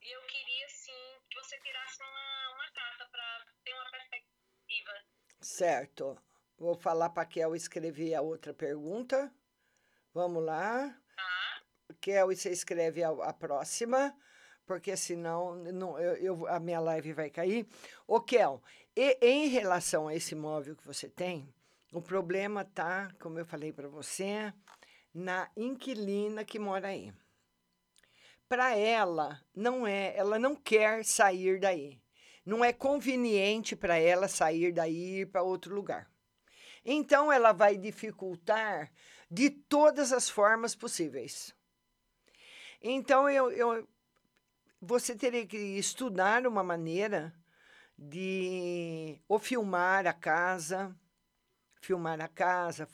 [0.00, 4.92] E eu queria, sim, que você tirasse uma, uma carta pra ter uma perspectiva.
[5.48, 6.14] Certo.
[6.58, 9.32] Vou falar para Kel escrever a outra pergunta.
[10.12, 10.94] Vamos lá.
[12.02, 14.14] Kel, e você escreve a, a próxima,
[14.66, 17.66] porque senão não, eu, eu- a minha live vai cair.
[18.06, 18.62] Ô, Kel,
[18.94, 21.48] e, em relação a esse imóvel que você tem,
[21.94, 24.52] o problema tá, como eu falei para você,
[25.14, 27.10] na inquilina que mora aí.
[28.46, 31.98] Para ela, não é, ela não quer sair daí.
[32.48, 36.10] Não é conveniente para ela sair daí e ir para outro lugar.
[36.82, 38.90] Então, ela vai dificultar
[39.30, 41.54] de todas as formas possíveis.
[42.80, 43.86] Então, eu, eu,
[44.80, 47.34] você teria que estudar uma maneira
[47.98, 50.96] de ou filmar a casa,
[51.82, 52.88] filmar a casa,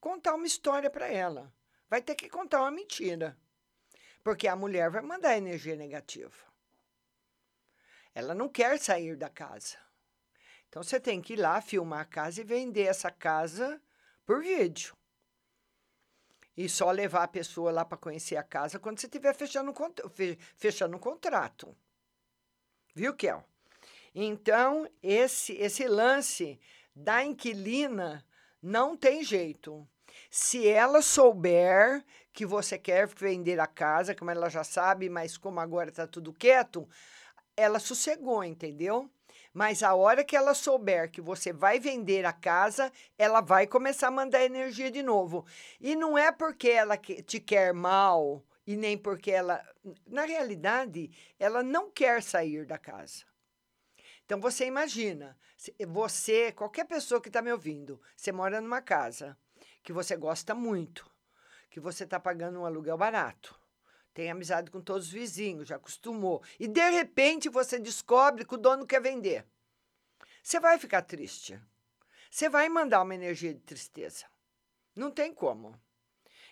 [0.00, 1.54] contar uma história para ela.
[1.88, 3.38] Vai ter que contar uma mentira,
[4.24, 6.47] porque a mulher vai mandar energia negativa.
[8.18, 9.76] Ela não quer sair da casa.
[10.68, 13.80] Então você tem que ir lá filmar a casa e vender essa casa
[14.26, 14.96] por vídeo.
[16.56, 19.72] E só levar a pessoa lá para conhecer a casa quando você estiver fechando,
[20.56, 21.76] fechando um contrato.
[22.92, 23.44] Viu, Kel?
[24.12, 26.58] Então, esse, esse lance
[26.92, 28.26] da inquilina
[28.60, 29.88] não tem jeito.
[30.28, 35.60] Se ela souber que você quer vender a casa, como ela já sabe, mas como
[35.60, 36.88] agora está tudo quieto,
[37.58, 39.10] ela sossegou, entendeu?
[39.52, 44.08] Mas a hora que ela souber que você vai vender a casa, ela vai começar
[44.08, 45.44] a mandar energia de novo.
[45.80, 49.64] E não é porque ela te quer mal e nem porque ela.
[50.06, 53.24] Na realidade, ela não quer sair da casa.
[54.24, 55.36] Então você imagina,
[55.88, 59.36] você, qualquer pessoa que está me ouvindo, você mora numa casa
[59.82, 61.10] que você gosta muito,
[61.70, 63.58] que você está pagando um aluguel barato,
[64.18, 68.58] tem amizade com todos os vizinhos, já acostumou, e de repente você descobre que o
[68.58, 69.46] dono quer vender.
[70.42, 71.56] Você vai ficar triste.
[72.28, 74.26] Você vai mandar uma energia de tristeza.
[74.96, 75.80] Não tem como.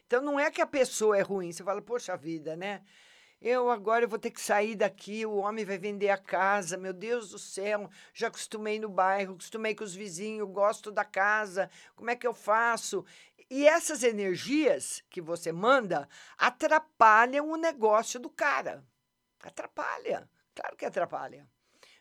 [0.07, 2.85] Então não é que a pessoa é ruim, você fala, poxa vida, né?
[3.41, 6.93] Eu agora eu vou ter que sair daqui, o homem vai vender a casa, meu
[6.93, 12.11] Deus do céu, já acostumei no bairro, acostumei com os vizinhos, gosto da casa, como
[12.11, 13.05] é que eu faço?
[13.49, 18.85] E essas energias que você manda atrapalham o negócio do cara.
[19.43, 21.47] Atrapalha, claro que atrapalha.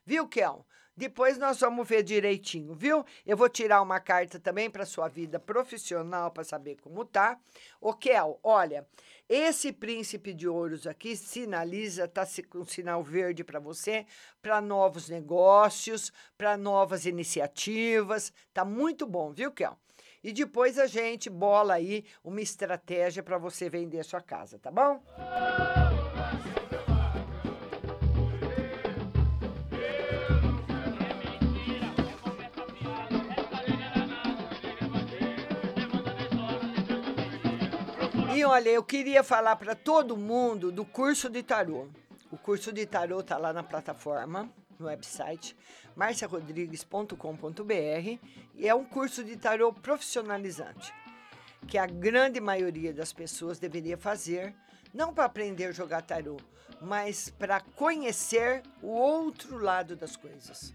[0.03, 0.65] Viu, Kel?
[0.97, 3.03] Depois nós vamos ver direitinho, viu?
[3.25, 7.37] Eu vou tirar uma carta também para sua vida profissional para saber como tá.
[7.81, 8.87] Ô, Kel, olha,
[9.27, 14.05] esse príncipe de ouros aqui sinaliza, tá com sinal verde para você,
[14.41, 18.31] para novos negócios, para novas iniciativas.
[18.53, 19.77] Tá muito bom, viu, Kel?
[20.26, 24.99] E depois a gente bola aí uma estratégia para você vender sua casa, tá bom?
[38.34, 41.88] E olha, eu queria falar para todo mundo do curso de tarô.
[42.32, 44.49] O curso de tarô tá lá na plataforma,
[44.80, 45.55] no website
[45.95, 48.19] marciarodrigues.com.br
[48.55, 50.93] e é um curso de tarô profissionalizante
[51.67, 54.55] que a grande maioria das pessoas deveria fazer
[54.93, 56.38] Não para aprender a jogar tarô,
[56.80, 60.73] mas para conhecer o outro lado das coisas.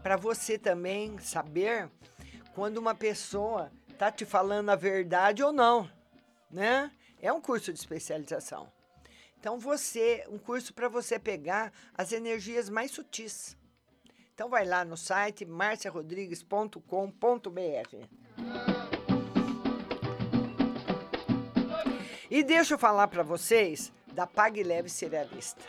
[0.00, 1.90] Para você também saber
[2.54, 5.90] quando uma pessoa tá te falando a verdade ou não,
[6.50, 6.90] né?
[7.20, 8.70] É um curso de especialização.
[9.40, 13.56] Então você, um curso para você pegar as energias mais sutis.
[14.34, 17.96] Então vai lá no site marciarodrigues.com.br.
[22.30, 25.64] E deixa eu falar para vocês da Pague Leve Cerealista.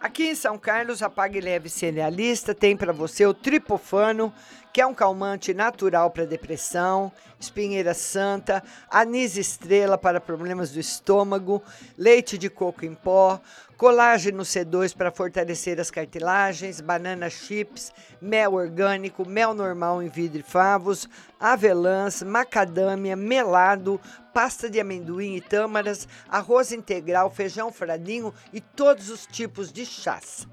[0.00, 4.32] Aqui em São Carlos, a Pague Leve Cerealista tem para você o tripofano,
[4.72, 11.60] que é um calmante natural para depressão, espinheira santa, anis estrela para problemas do estômago,
[11.96, 13.40] leite de coco em pó,
[13.78, 20.42] colágeno C2 para fortalecer as cartilagens, banana chips, mel orgânico, mel normal em vidro e
[20.42, 21.08] favos,
[21.38, 24.00] avelãs, macadâmia, melado,
[24.34, 30.48] pasta de amendoim e tâmaras, arroz integral, feijão fradinho e todos os tipos de chás.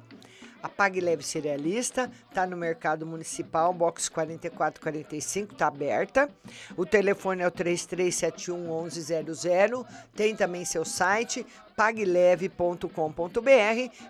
[0.65, 6.27] A Pague Leve Cerealista está no Mercado Municipal, box 4445, está aberta.
[6.75, 9.85] O telefone é o 3371 1100.
[10.15, 11.45] Tem também seu site,
[11.77, 12.89] pagleve.com.br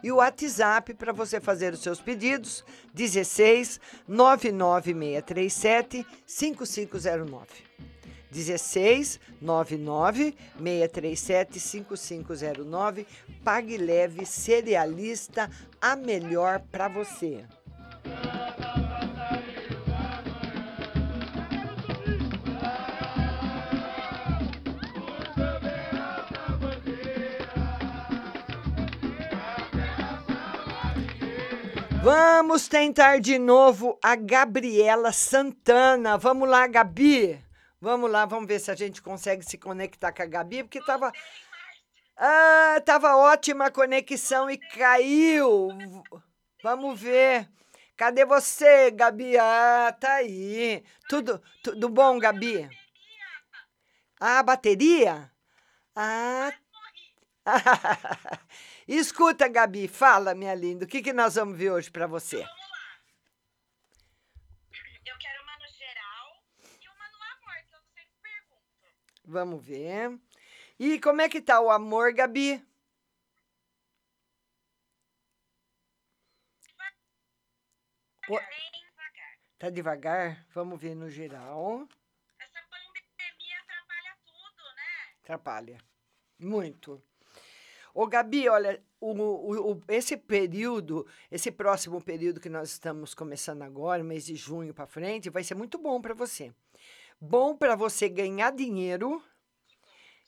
[0.02, 7.50] e o WhatsApp para você fazer os seus pedidos, 16 99637 5509.
[8.36, 13.08] 16 99 637 5509.
[13.44, 15.50] Pague Leve Cerealista,
[15.82, 17.46] a melhor para você.
[32.04, 36.18] Vamos tentar de novo a Gabriela Santana.
[36.18, 37.45] Vamos lá, Gabi.
[37.86, 41.12] Vamos lá, vamos ver se a gente consegue se conectar com a Gabi, porque tava.
[42.18, 45.70] Ah, tava ótima a conexão e caiu.
[46.64, 47.48] Vamos ver.
[47.96, 49.38] Cadê você, Gabi?
[49.38, 50.84] Ah, tá aí.
[51.08, 52.68] Tudo, tudo bom, Gabi?
[54.20, 55.32] Ah, bateria?
[55.96, 56.52] Ah.
[58.88, 62.44] Escuta, Gabi, fala, minha linda, o que, que nós vamos ver hoje para você?
[65.06, 66.44] Eu quero uma no geral
[66.82, 69.15] e uma no amor, que eu sempre pergunto.
[69.28, 70.20] Vamos ver.
[70.80, 72.62] E como é que tá o amor, Gabi?
[78.30, 78.40] O-
[79.58, 80.46] Tá devagar?
[80.54, 81.88] Vamos ver no geral.
[82.40, 85.14] Essa pandemia atrapalha tudo, né?
[85.24, 85.78] Atrapalha.
[86.40, 87.02] Muito.
[87.94, 93.64] Ô, Gabi, olha, o, o- o- esse período, esse próximo período que nós estamos começando
[93.64, 96.54] agora, mês de junho para frente, vai ser muito bom para você.
[97.28, 99.20] Bom para você ganhar dinheiro,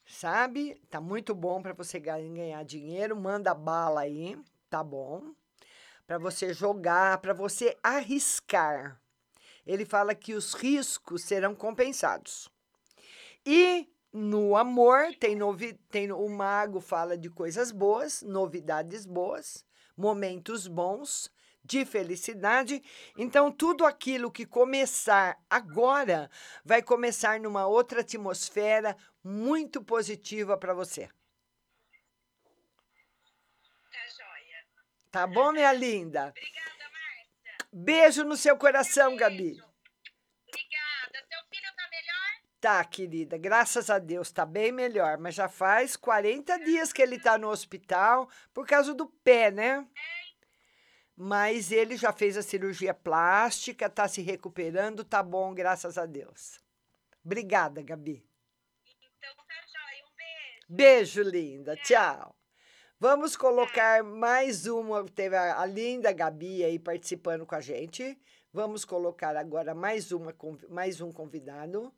[0.03, 0.81] sabe?
[0.89, 3.15] Tá muito bom para você ga- ganhar dinheiro.
[3.15, 4.35] Manda bala aí,
[4.67, 5.21] tá bom?
[6.07, 8.99] Para você jogar, para você arriscar.
[9.63, 12.49] Ele fala que os riscos serão compensados.
[13.45, 19.63] E no amor, tem, novi tem o mago fala de coisas boas, novidades boas,
[19.95, 21.31] momentos bons,
[21.67, 22.81] de felicidade.
[23.17, 26.31] Então, tudo aquilo que começar agora
[26.63, 31.09] vai começar numa outra atmosfera muito positiva para você.
[33.91, 34.65] Tá joia.
[35.11, 36.33] Tá bom, minha linda?
[37.71, 39.51] Beijo no seu coração, Gabi.
[40.47, 41.27] Obrigada.
[41.29, 42.27] Seu filho tá melhor?
[42.59, 47.19] Tá, querida, graças a Deus, tá bem melhor, mas já faz 40 dias que ele
[47.19, 49.85] tá no hospital por causa do pé, né?
[51.19, 56.59] Mas ele já fez a cirurgia plástica, tá se recuperando, tá bom, graças a Deus.
[57.25, 58.23] Obrigada, Gabi.
[58.85, 60.03] Então tá joia.
[60.05, 60.65] Um beijo.
[60.69, 61.75] Beijo, linda.
[61.77, 62.37] Tchau.
[62.99, 65.03] Vamos colocar mais uma.
[65.05, 68.15] Teve a, a linda Gabi aí participando com a gente.
[68.53, 70.35] Vamos colocar agora mais, uma,
[70.69, 71.91] mais um convidado.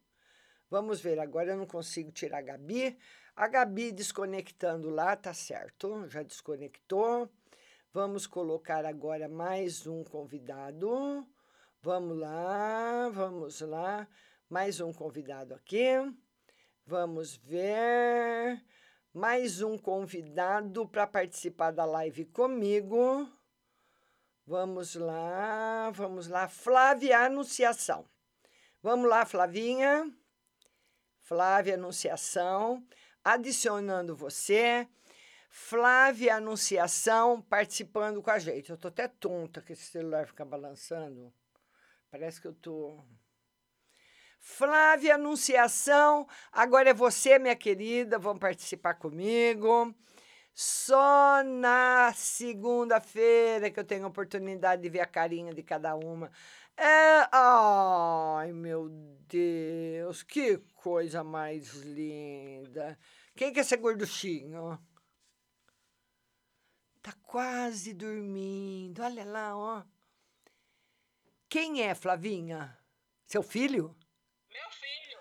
[0.70, 2.98] Vamos ver, agora eu não consigo tirar a Gabi.
[3.36, 7.30] A Gabi desconectando lá, tá certo, já desconectou.
[7.92, 11.28] Vamos colocar agora mais um convidado.
[11.82, 14.08] Vamos lá, vamos lá.
[14.48, 15.96] Mais um convidado aqui.
[16.86, 18.64] Vamos ver.
[19.12, 23.28] Mais um convidado para participar da live comigo.
[24.46, 26.48] Vamos lá, vamos lá.
[26.48, 28.06] Flávia Anunciação.
[28.84, 30.14] Vamos lá, Flavinha.
[31.22, 32.86] Flávia Anunciação.
[33.24, 34.88] Adicionando você.
[35.62, 38.72] Flávia Anunciação participando com a gente.
[38.72, 41.32] Eu tô até tonta que esse celular fica balançando.
[42.10, 43.04] Parece que eu tô.
[44.40, 49.94] Flávia Anunciação, agora é você, minha querida, vão participar comigo.
[50.56, 56.32] Só na segunda-feira que eu tenho a oportunidade de ver a carinha de cada uma.
[56.76, 58.90] É, ai, meu
[59.28, 62.98] Deus, que coisa mais linda.
[63.36, 64.80] Quem que é esse gorduchinho?
[67.02, 69.02] Tá quase dormindo.
[69.02, 69.84] Olha lá, ó.
[71.48, 72.78] Quem é, Flavinha?
[73.26, 73.96] Seu filho?
[74.52, 75.20] Meu filho.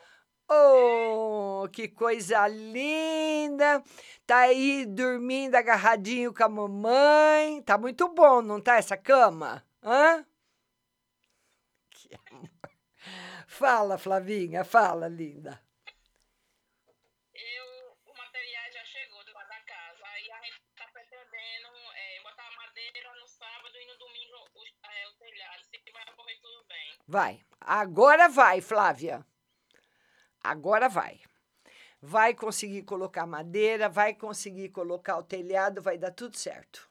[0.50, 3.82] Oh, que coisa linda!
[4.26, 7.62] Tá aí dormindo agarradinho com a mamãe.
[7.62, 9.64] Tá muito bom, não tá essa cama?
[9.82, 10.24] Hã?
[11.90, 12.50] Que amor.
[13.46, 15.60] Fala, Flavinha, fala, linda.
[27.08, 27.40] Vai.
[27.58, 29.26] Agora vai, Flávia.
[30.44, 31.18] Agora vai.
[32.00, 36.88] Vai conseguir colocar madeira, vai conseguir colocar o telhado, vai dar tudo certo.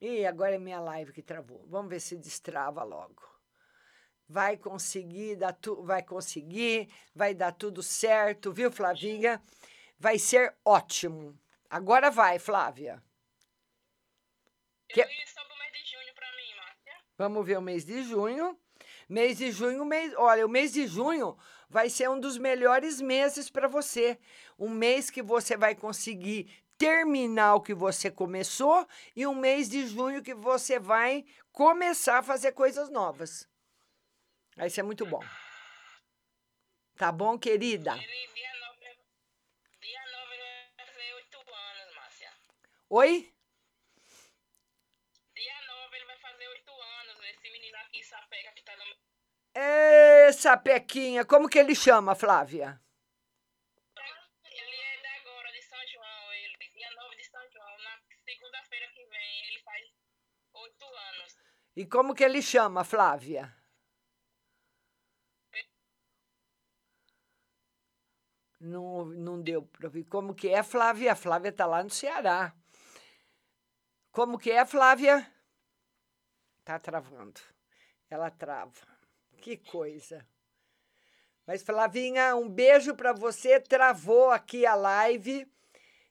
[0.00, 1.66] E agora é minha live que travou.
[1.66, 3.22] Vamos ver se destrava logo.
[4.28, 9.42] Vai conseguir, dar tu, vai conseguir, vai dar tudo certo, viu, Flavinha?
[9.98, 11.38] Vai ser ótimo.
[11.68, 13.02] Agora vai, Flávia.
[14.88, 15.02] Que...
[15.26, 17.04] sobre o mês de junho para mim, Márcia.
[17.20, 18.58] Vamos ver o mês de junho.
[19.06, 21.36] Mês de junho, mês, olha, o mês de junho
[21.68, 24.18] vai ser um dos melhores meses para você.
[24.58, 29.86] Um mês que você vai conseguir terminar o que você começou e um mês de
[29.86, 33.46] junho que você vai começar a fazer coisas novas.
[34.56, 35.20] Vai ser muito bom.
[36.96, 37.96] Tá bom, querida?
[37.96, 38.08] Dia 9,
[39.82, 40.36] dia 9
[40.78, 42.32] vai fazer 8 anos, Márcia.
[42.88, 43.30] Oi?
[45.34, 46.90] Dia 9 ele vai fazer 8 anos.
[47.30, 48.84] Esse menino aqui, Sapeca, que tá no
[49.54, 52.80] Ê, Sapequinha, como que ele chama, Flávia?
[54.44, 56.56] Ele é da agora, de São João, ele.
[56.72, 57.78] Dia 9 de São João.
[57.78, 59.92] Na segunda-feira que vem, ele faz
[60.52, 61.38] 8 anos.
[61.76, 63.54] E como que ele chama, Flávia?
[68.60, 70.04] Não, não deu para ouvir.
[70.04, 71.12] Como que é, Flávia?
[71.12, 72.54] A Flávia tá lá no Ceará.
[74.12, 75.26] Como que é, Flávia?
[76.62, 77.40] Tá travando.
[78.10, 78.99] Ela trava.
[79.40, 80.26] Que coisa.
[81.46, 83.58] Mas, Flavinha, um beijo para você.
[83.58, 85.50] Travou aqui a live.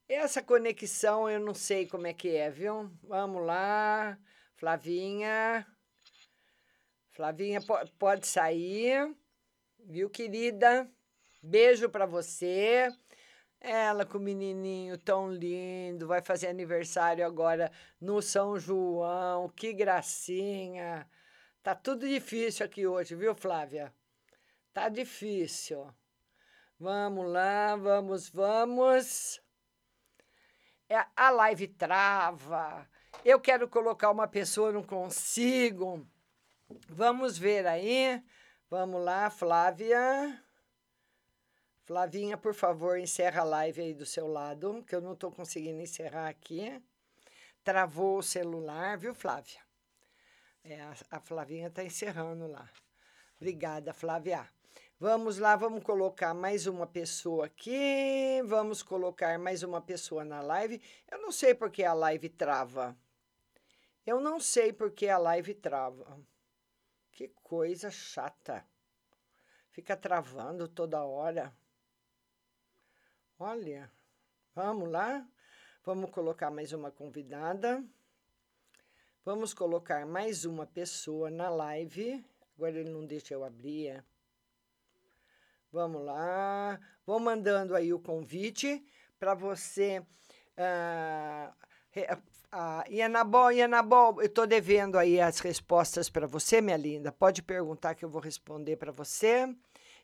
[0.07, 2.89] Essa conexão eu não sei como é que é, viu?
[3.03, 4.17] Vamos lá.
[4.55, 5.65] Flavinha.
[7.11, 7.59] Flavinha
[7.99, 9.15] pode sair.
[9.77, 10.89] Viu, querida?
[11.41, 12.91] Beijo para você.
[13.61, 17.71] Ela com o menininho tão lindo, vai fazer aniversário agora
[18.01, 19.49] no São João.
[19.49, 21.07] Que gracinha.
[21.69, 23.93] Tá tudo difícil aqui hoje, viu, Flávia?
[24.73, 25.87] Tá difícil.
[26.79, 29.39] Vamos lá, vamos, vamos.
[30.89, 32.89] É, a live trava.
[33.23, 36.09] Eu quero colocar uma pessoa, não consigo.
[36.87, 38.19] Vamos ver aí.
[38.67, 40.43] Vamos lá, Flávia.
[41.83, 45.79] Flavinha, por favor, encerra a live aí do seu lado, que eu não estou conseguindo
[45.79, 46.81] encerrar aqui.
[47.63, 49.68] Travou o celular, viu, Flávia?
[50.63, 52.69] É, a, a Flavinha está encerrando lá.
[53.37, 54.47] Obrigada, Flávia.
[54.99, 58.41] Vamos lá, vamos colocar mais uma pessoa aqui.
[58.45, 60.81] Vamos colocar mais uma pessoa na live.
[61.09, 62.97] Eu não sei porque a live trava.
[64.05, 66.19] Eu não sei porque a live trava.
[67.13, 68.65] Que coisa chata.
[69.71, 71.55] Fica travando toda hora.
[73.37, 73.89] Olha,
[74.53, 75.25] vamos lá.
[75.85, 77.81] Vamos colocar mais uma convidada.
[79.31, 82.25] Vamos colocar mais uma pessoa na live.
[82.57, 83.89] Agora ele não deixa eu abrir.
[83.89, 84.03] É.
[85.71, 86.79] Vamos lá.
[87.05, 88.83] Vou mandando aí o convite
[89.19, 89.99] para você.
[90.57, 91.53] Uh,
[91.95, 97.11] uh, Ianabol, Ianabol, eu estou devendo aí as respostas para você, minha linda.
[97.11, 99.47] Pode perguntar que eu vou responder para você.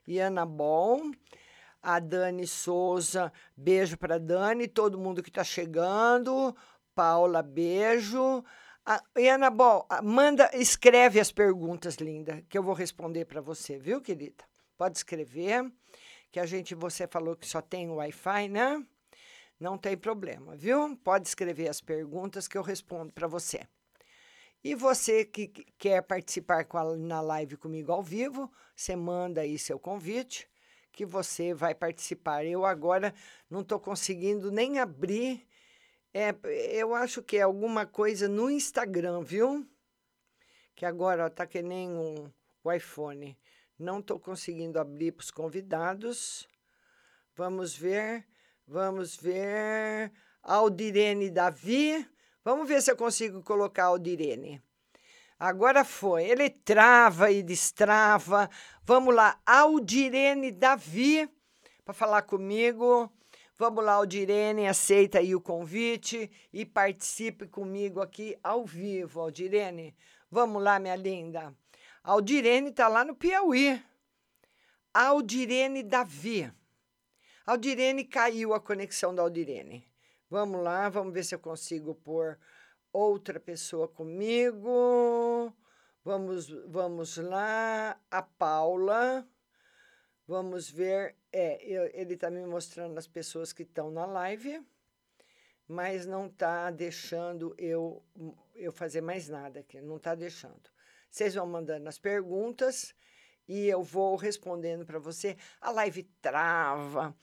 [0.07, 1.01] Ianabol
[1.81, 6.55] a Dani Souza, beijo para Dani, todo mundo que está chegando.
[6.93, 8.45] Paula, beijo.
[8.85, 14.43] Ana Bol, manda, escreve as perguntas, linda, que eu vou responder para você, viu, querida?
[14.77, 15.71] Pode escrever,
[16.31, 18.85] que a gente, você falou que só tem Wi-Fi, né?
[19.59, 20.95] Não tem problema, viu?
[20.97, 23.61] Pode escrever as perguntas que eu respondo para você.
[24.63, 29.79] E você que quer participar a, na live comigo ao vivo, você manda aí seu
[29.79, 30.47] convite
[30.91, 32.45] que você vai participar.
[32.45, 33.13] Eu agora
[33.49, 35.45] não estou conseguindo nem abrir.
[36.17, 36.33] É,
[36.71, 39.67] eu acho que é alguma coisa no Instagram, viu?
[40.73, 42.31] Que agora está que nem um,
[42.63, 43.37] o iPhone.
[43.77, 46.47] Não estou conseguindo abrir para os convidados.
[47.35, 48.25] Vamos ver,
[48.65, 50.13] vamos ver.
[50.41, 52.07] Aldirene Davi.
[52.45, 54.63] Vamos ver se eu consigo colocar Aldirene.
[55.37, 56.23] Agora foi.
[56.23, 58.49] Ele trava e destrava.
[58.85, 61.29] Vamos lá, Aldirene Davi,
[61.83, 63.11] para falar comigo.
[63.57, 69.95] Vamos lá, Aldirene, aceita aí o convite e participe comigo aqui ao vivo, Aldirene.
[70.29, 71.55] Vamos lá, minha linda.
[72.03, 73.81] Aldirene está lá no Piauí.
[74.93, 76.51] Aldirene Davi.
[77.45, 79.87] Aldirene caiu a conexão da Aldirene.
[80.29, 82.37] Vamos lá, vamos ver se eu consigo pôr
[82.91, 85.53] outra pessoa comigo.
[86.03, 87.97] Vamos, vamos lá.
[88.11, 89.25] A Paula.
[90.27, 91.15] Vamos ver.
[91.31, 94.61] É, eu, ele está me mostrando as pessoas que estão na live,
[95.67, 98.03] mas não está deixando eu,
[98.55, 99.79] eu fazer mais nada aqui.
[99.81, 100.69] Não está deixando.
[101.09, 102.95] Vocês vão mandando as perguntas
[103.47, 105.37] e eu vou respondendo para você.
[105.61, 107.15] A live trava.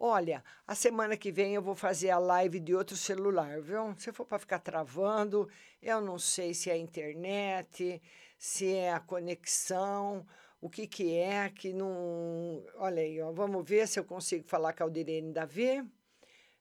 [0.00, 3.94] Olha, a semana que vem eu vou fazer a live de outro celular, viu?
[3.98, 5.48] Se for para ficar travando,
[5.82, 8.00] eu não sei se é a internet,
[8.36, 10.24] se é a conexão,
[10.60, 12.64] o que que é que não...
[12.76, 15.84] Olha aí, ó, vamos ver se eu consigo falar com a Aldirene Davi.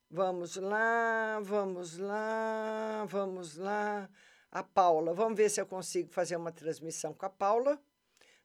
[0.10, 4.10] Vamos lá, vamos lá, vamos lá.
[4.52, 7.80] A Paula, vamos ver se eu consigo fazer uma transmissão com a Paula.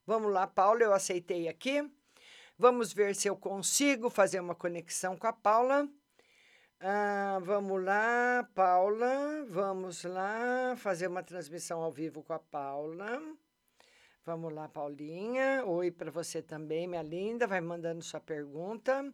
[0.06, 1.88] Vamos lá, Paula, eu aceitei aqui.
[2.58, 5.88] Vamos ver se eu consigo fazer uma conexão com a Paula.
[6.80, 9.46] Ah, vamos lá, Paula.
[9.48, 13.22] Vamos lá fazer uma transmissão ao vivo com a Paula.
[14.24, 15.64] Vamos lá, Paulinha.
[15.66, 17.44] Oi para você também, minha linda.
[17.44, 19.12] Vai mandando sua pergunta.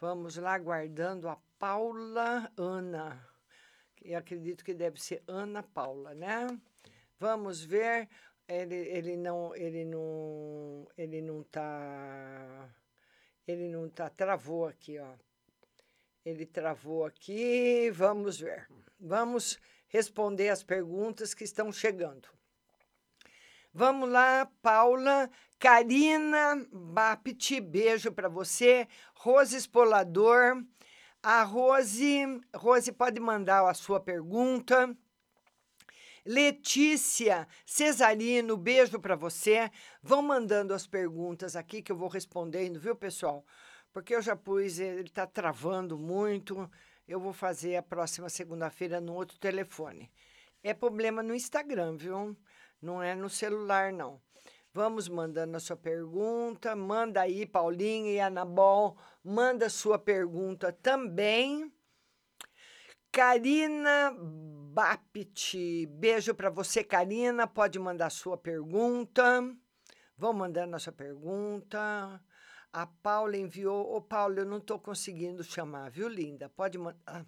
[0.00, 3.22] Vamos lá, guardando a Paula Ana.
[4.02, 6.46] Eu acredito que deve ser Ana Paula, né?
[7.18, 8.08] Vamos ver
[8.48, 12.74] ele, ele não ele não ele não tá
[13.46, 15.14] ele não tá travou aqui ó
[16.24, 18.68] ele travou aqui vamos ver
[19.00, 19.58] vamos
[19.88, 22.28] responder as perguntas que estão chegando
[23.76, 30.64] vamos lá Paula Karina Bapti beijo para você Rose Espolador
[31.22, 34.96] a Rose Rose pode mandar a sua pergunta
[36.24, 39.70] Letícia Cesarino, beijo para você.
[40.02, 43.46] Vão mandando as perguntas aqui que eu vou respondendo, viu, pessoal?
[43.92, 46.68] Porque eu já pus, ele está travando muito.
[47.06, 50.10] Eu vou fazer a próxima segunda-feira no outro telefone.
[50.64, 52.36] É problema no Instagram, viu?
[52.86, 54.22] Não é no celular, não.
[54.72, 56.76] Vamos mandando a sua pergunta.
[56.76, 58.96] Manda aí, Paulinha e Anabol.
[59.24, 61.72] Manda sua pergunta também.
[63.10, 67.44] Karina Bapti, beijo para você, Karina.
[67.48, 69.42] Pode mandar sua pergunta.
[70.16, 72.22] Vão mandando a sua pergunta.
[72.72, 73.96] A Paula enviou.
[73.96, 76.48] Ô, Paula, eu não estou conseguindo chamar, viu, linda?
[76.50, 77.26] Pode mandar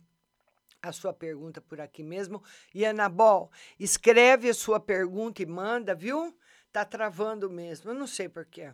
[0.83, 2.43] a sua pergunta por aqui mesmo.
[2.75, 6.37] E Anabol, escreve a sua pergunta e manda, viu?
[6.73, 7.91] Tá travando mesmo.
[7.91, 8.73] Eu não sei porquê.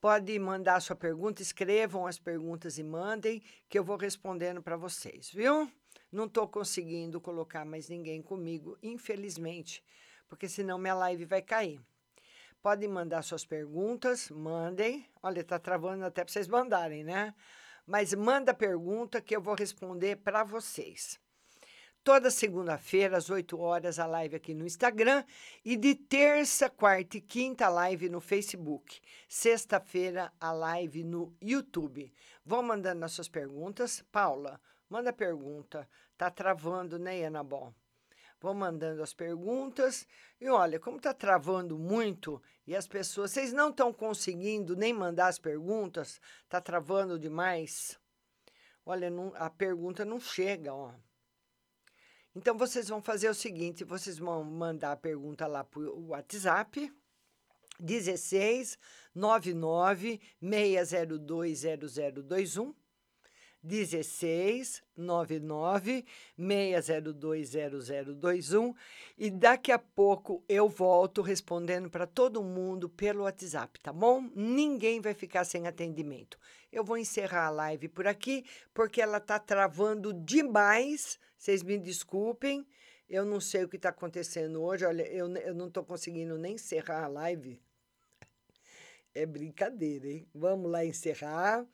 [0.00, 5.30] Pode mandar sua pergunta, escrevam as perguntas e mandem, que eu vou respondendo para vocês,
[5.30, 5.70] viu?
[6.10, 9.84] Não estou conseguindo colocar mais ninguém comigo, infelizmente,
[10.26, 11.78] porque senão minha live vai cair.
[12.62, 15.06] Podem mandar suas perguntas, mandem.
[15.22, 17.34] Olha, está travando até para vocês mandarem, né?
[17.90, 21.18] Mas manda pergunta que eu vou responder para vocês.
[22.04, 25.24] Toda segunda-feira, às 8 horas, a live aqui no Instagram.
[25.64, 29.00] E de terça, quarta e quinta, a live no Facebook.
[29.28, 32.14] Sexta-feira, a live no YouTube.
[32.44, 34.04] Vão mandando as suas perguntas.
[34.12, 35.88] Paula, manda pergunta.
[36.16, 37.74] Tá travando, né, Ana Bom?
[38.40, 40.06] Vão mandando as perguntas.
[40.40, 45.28] E olha, como tá travando muito e as pessoas, vocês não estão conseguindo nem mandar
[45.28, 47.98] as perguntas, tá travando demais.
[48.86, 50.94] Olha, não, a pergunta não chega, ó.
[52.34, 56.92] Então, vocês vão fazer o seguinte: vocês vão mandar a pergunta lá para o WhatsApp,
[57.78, 58.78] 16
[59.14, 62.74] 99 602 0021.
[63.62, 66.04] 16 99
[66.36, 68.74] 602 0021
[69.18, 74.30] e daqui a pouco eu volto respondendo para todo mundo pelo WhatsApp, tá bom?
[74.34, 76.38] Ninguém vai ficar sem atendimento.
[76.72, 81.18] Eu vou encerrar a live por aqui porque ela tá travando demais.
[81.36, 82.66] Vocês me desculpem.
[83.08, 84.84] Eu não sei o que está acontecendo hoje.
[84.84, 87.60] Olha, eu, eu não estou conseguindo nem encerrar a live.
[89.12, 90.28] É brincadeira, hein?
[90.32, 91.66] Vamos lá encerrar.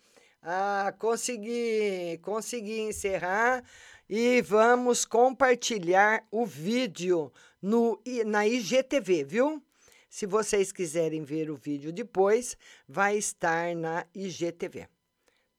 [0.49, 3.64] Ah, consegui, consegui encerrar
[4.09, 9.61] e vamos compartilhar o vídeo no, na IGTV, viu?
[10.09, 14.86] Se vocês quiserem ver o vídeo depois, vai estar na IGTV.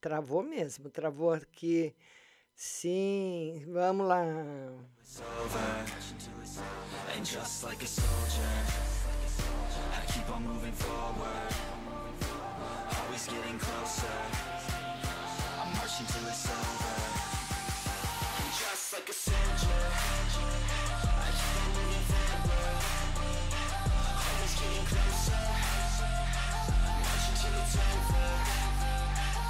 [0.00, 1.94] Travou mesmo, travou aqui.
[2.54, 4.24] Sim, vamos lá.
[7.14, 7.24] And
[15.98, 16.94] watch until it's over
[18.38, 19.82] I'm just like a soldier
[21.02, 22.78] I keep on moving forward
[24.28, 25.42] Always getting closer
[27.02, 28.26] Watch until it's over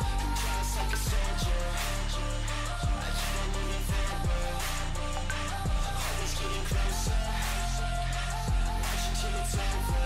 [0.09, 1.65] I'm just like a soldier
[1.99, 4.57] I keep on moving forward
[6.09, 7.21] Always getting closer
[8.81, 9.98] Watch until it's over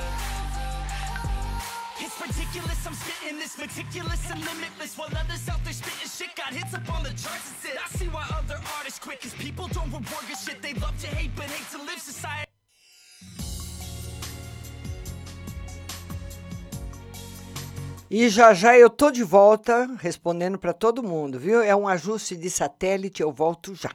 [2.22, 6.74] ridiculous, I'm spitting this meticulous and limitless While others out there spitting shit got hits
[6.74, 9.90] up on the charts and shit I see why other artists quit Cause people don't
[9.90, 12.48] reward shit They love to hate but hate to live society
[18.14, 21.62] E já já eu tô de volta respondendo para todo mundo, viu?
[21.62, 23.88] É um ajuste de satélite, eu volto já.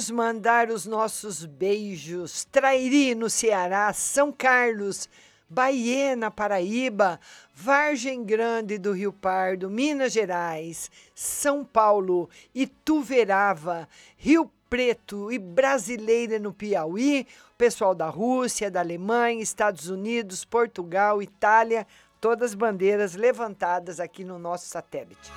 [0.00, 2.46] Vamos mandar os nossos beijos.
[2.46, 5.10] Trairi, no Ceará, São Carlos,
[5.46, 7.20] Bahia, na Paraíba,
[7.54, 13.86] Vargem Grande do Rio Pardo, Minas Gerais, São Paulo, Ituverava,
[14.16, 17.26] Rio Preto e Brasileira no Piauí,
[17.58, 21.86] pessoal da Rússia, da Alemanha, Estados Unidos, Portugal, Itália,
[22.18, 25.30] todas bandeiras levantadas aqui no nosso satélite.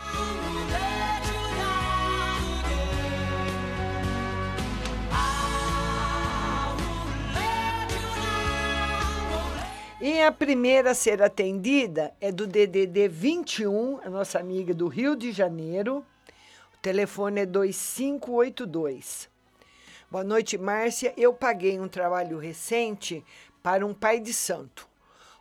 [10.05, 15.15] E a primeira a ser atendida é do DDD 21, a nossa amiga do Rio
[15.15, 16.05] de Janeiro.
[16.73, 19.29] O telefone é 2582.
[20.11, 21.13] Boa noite, Márcia.
[21.15, 23.23] Eu paguei um trabalho recente
[23.63, 24.89] para um pai de santo.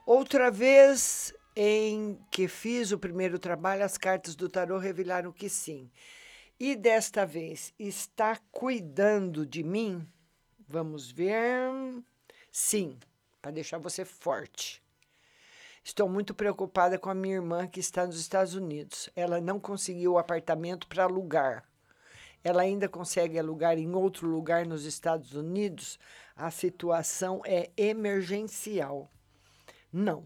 [0.07, 5.91] Outra vez em que fiz o primeiro trabalho, as cartas do tarô revelaram que sim.
[6.61, 10.07] E desta vez está cuidando de mim?
[10.69, 11.69] Vamos ver.
[12.53, 12.97] Sim
[13.43, 14.81] para deixar você forte.
[15.85, 19.11] Estou muito preocupada com a minha irmã que está nos Estados Unidos.
[19.17, 21.69] Ela não conseguiu o apartamento para alugar.
[22.45, 25.99] Ela ainda consegue alugar em outro lugar nos Estados Unidos.
[26.37, 29.11] A situação é emergencial.
[29.93, 30.25] Não,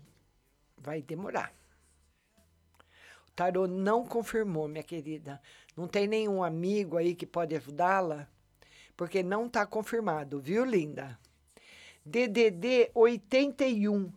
[0.76, 1.54] vai demorar.
[3.28, 5.40] O tarô não confirmou, minha querida.
[5.74, 8.28] Não tem nenhum amigo aí que pode ajudá-la?
[8.94, 11.18] Porque não está confirmado, viu, linda?
[12.08, 14.12] DDD 81,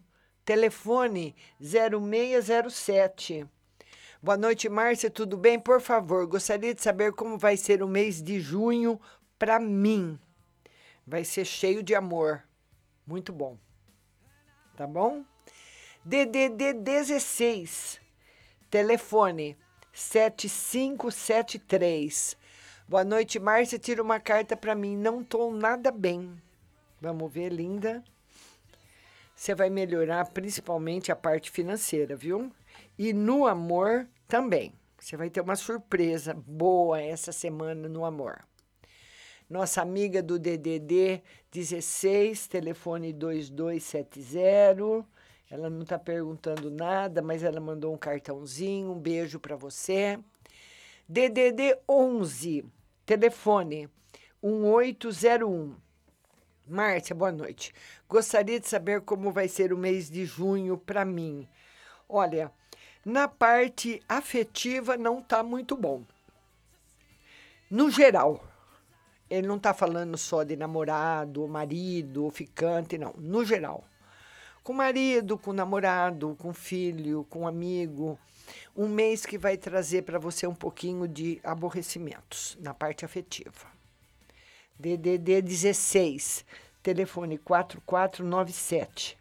[0.45, 3.47] telefone 0607.
[4.21, 5.59] Boa noite, Márcia, tudo bem?
[5.59, 9.01] Por favor, gostaria de saber como vai ser o mês de junho
[9.39, 10.19] para mim.
[11.07, 12.43] Vai ser cheio de amor.
[13.07, 13.57] Muito bom.
[14.77, 15.25] Tá bom?
[16.05, 17.99] DDD 16,
[18.69, 19.57] telefone
[19.91, 22.37] 7573.
[22.87, 23.79] Boa noite, Márcia.
[23.79, 24.95] Tira uma carta para mim.
[24.95, 26.39] Não estou nada bem.
[27.01, 28.03] Vamos ver, linda.
[29.35, 32.51] Você vai melhorar principalmente a parte financeira, viu?
[32.97, 34.73] E no amor também.
[34.99, 38.43] Você vai ter uma surpresa boa essa semana no amor.
[39.49, 45.05] Nossa amiga do DDD 16, telefone 2270.
[45.49, 48.91] Ela não está perguntando nada, mas ela mandou um cartãozinho.
[48.91, 50.19] Um beijo para você.
[51.07, 52.65] DDD 11,
[53.05, 53.89] telefone
[54.43, 55.88] 1801.
[56.69, 57.73] Márcia, boa noite.
[58.07, 61.49] Gostaria de saber como vai ser o mês de junho para mim.
[62.07, 62.51] Olha,
[63.03, 66.03] na parte afetiva não está muito bom.
[67.71, 68.43] No geral,
[69.27, 73.13] ele não está falando só de namorado, marido, ficante, não.
[73.17, 73.83] No geral.
[74.63, 78.19] Com marido, com namorado, com filho, com amigo.
[78.75, 83.78] Um mês que vai trazer para você um pouquinho de aborrecimentos na parte afetiva.
[84.79, 86.45] DDD 16,
[86.81, 89.17] telefone 4497.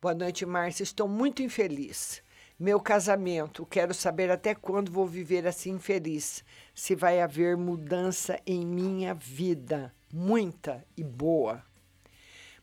[0.00, 0.82] Boa noite, Márcia.
[0.82, 2.22] Estou muito infeliz.
[2.58, 6.42] Meu casamento, quero saber até quando vou viver assim infeliz.
[6.74, 9.92] Se vai haver mudança em minha vida.
[10.10, 11.62] Muita e boa.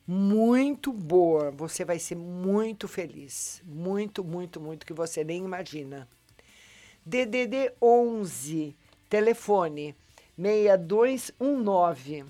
[0.07, 1.51] Muito boa.
[1.51, 3.61] Você vai ser muito feliz.
[3.63, 6.09] Muito, muito, muito que você nem imagina.
[7.05, 8.75] DDD 11,
[9.07, 9.95] telefone
[10.39, 12.25] 6219.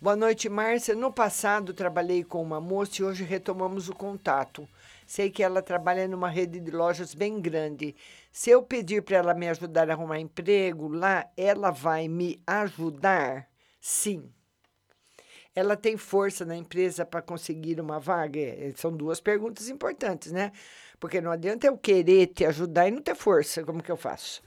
[0.00, 0.94] Boa noite, Márcia.
[0.94, 4.66] No passado trabalhei com uma moça e hoje retomamos o contato.
[5.06, 7.94] Sei que ela trabalha numa rede de lojas bem grande.
[8.32, 13.46] Se eu pedir para ela me ajudar a arrumar emprego lá, ela vai me ajudar?
[13.78, 14.32] Sim.
[15.54, 18.40] Ela tem força na empresa para conseguir uma vaga?
[18.40, 20.52] É, são duas perguntas importantes, né?
[20.98, 23.62] Porque não adianta eu querer te ajudar e não ter força.
[23.62, 24.42] Como que eu faço?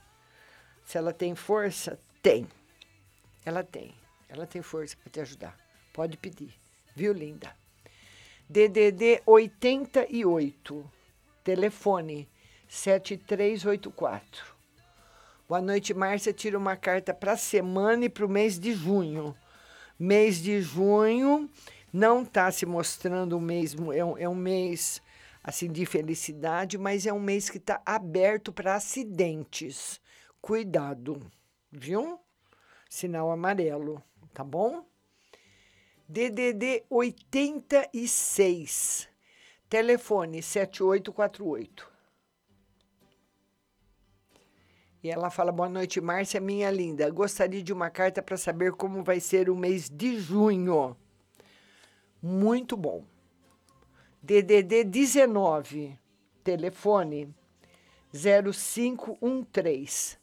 [0.84, 2.48] Se ela tem força, tem.
[3.44, 3.94] Ela tem.
[4.28, 5.58] Ela tem força para te ajudar.
[5.92, 6.54] Pode pedir.
[6.94, 7.54] Viu, linda?
[8.48, 10.90] DDD 88.
[11.42, 12.28] Telefone
[12.68, 14.44] 7384.
[15.48, 16.32] Boa noite, Márcia.
[16.32, 19.34] Tira uma carta para a semana e para o mês de junho.
[19.98, 21.50] Mês de junho
[21.92, 23.92] não está se mostrando o mesmo.
[23.92, 25.02] É um, é um mês
[25.42, 30.00] assim de felicidade, mas é um mês que está aberto para acidentes.
[30.40, 31.20] Cuidado,
[31.72, 32.20] viu?
[32.90, 34.02] Sinal amarelo,
[34.34, 34.84] tá bom?
[36.08, 39.08] DDD 86,
[39.68, 41.88] telefone 7848.
[45.02, 47.08] E ela fala: Boa noite, Márcia, minha linda.
[47.10, 50.96] Gostaria de uma carta para saber como vai ser o mês de junho.
[52.20, 53.04] Muito bom.
[54.20, 55.96] DDD 19,
[56.44, 57.34] telefone
[58.12, 60.19] 0513.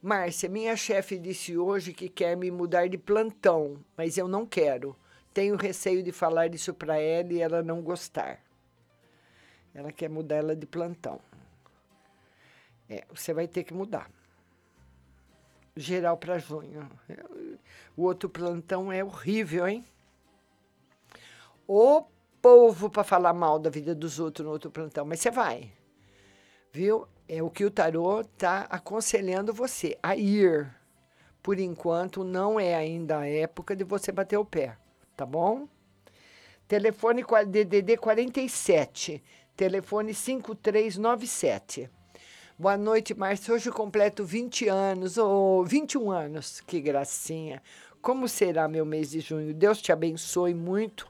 [0.00, 4.96] Márcia, minha chefe disse hoje que quer me mudar de plantão, mas eu não quero.
[5.34, 8.40] Tenho receio de falar isso para ela e ela não gostar.
[9.74, 11.20] Ela quer mudar ela de plantão.
[12.88, 14.10] É, você vai ter que mudar.
[15.76, 16.88] Geral para junho.
[17.96, 19.84] O outro plantão é horrível, hein?
[21.66, 22.04] O
[22.40, 25.70] povo para falar mal da vida dos outros no outro plantão, mas você vai.
[26.72, 27.06] Viu?
[27.30, 30.74] É o que o tarô tá aconselhando você a ir.
[31.42, 34.78] Por enquanto não é ainda a época de você bater o pé,
[35.14, 35.68] tá bom?
[36.66, 39.22] Telefone DDD 47,
[39.54, 41.90] telefone 5397.
[42.58, 43.52] Boa noite, Márcia.
[43.52, 46.62] Hoje completo 20 anos, ou 21 anos.
[46.62, 47.62] Que gracinha.
[48.00, 49.52] Como será meu mês de junho?
[49.52, 51.06] Deus te abençoe muito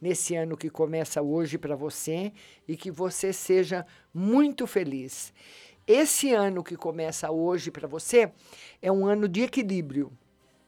[0.00, 2.32] nesse ano que começa hoje para você
[2.66, 5.32] e que você seja muito feliz.
[5.86, 8.32] Esse ano que começa hoje para você
[8.80, 10.12] é um ano de equilíbrio.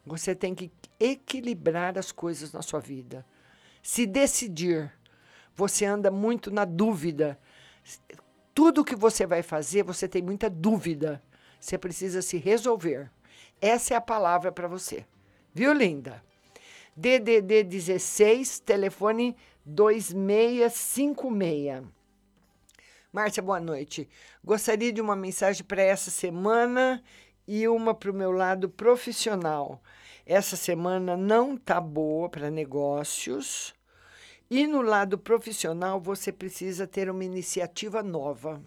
[0.05, 3.25] Você tem que equilibrar as coisas na sua vida.
[3.81, 4.91] Se decidir.
[5.55, 7.39] Você anda muito na dúvida.
[8.53, 11.21] Tudo que você vai fazer, você tem muita dúvida.
[11.59, 13.09] Você precisa se resolver.
[13.61, 15.05] Essa é a palavra para você.
[15.53, 16.21] Viu, linda?
[16.95, 21.83] DDD 16, telefone 2656.
[23.11, 24.07] Márcia, boa noite.
[24.43, 27.03] Gostaria de uma mensagem para essa semana
[27.47, 29.81] e uma para o meu lado profissional.
[30.25, 33.73] Essa semana não tá boa para negócios.
[34.49, 38.61] E no lado profissional, você precisa ter uma iniciativa nova.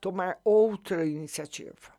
[0.00, 1.92] Tomar outra iniciativa.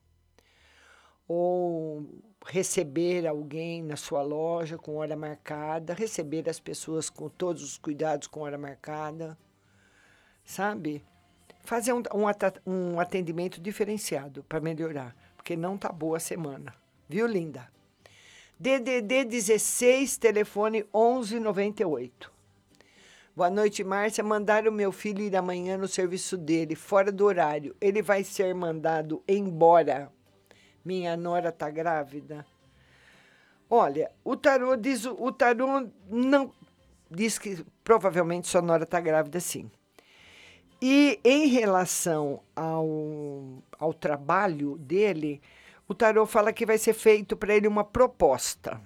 [1.28, 2.06] Ou
[2.50, 8.28] receber alguém na sua loja com hora marcada, receber as pessoas com todos os cuidados
[8.28, 9.38] com hora marcada,
[10.44, 11.04] sabe?
[11.64, 12.26] Fazer um, um,
[12.72, 16.74] um atendimento diferenciado para melhorar, porque não tá boa a semana.
[17.08, 17.70] Viu, linda?
[18.60, 22.32] DDD 16, telefone 1198.
[23.36, 24.24] Boa noite, Márcia.
[24.24, 27.76] Mandaram meu filho ir amanhã no serviço dele, fora do horário.
[27.80, 30.12] Ele vai ser mandado embora.
[30.84, 32.46] Minha nora tá grávida.
[33.70, 36.52] Olha, o tarô diz, o tarô não
[37.10, 39.70] diz que provavelmente sua nora tá grávida sim.
[40.82, 45.42] E em relação ao, ao trabalho dele,
[45.88, 48.82] o tarô fala que vai ser feito para ele uma proposta.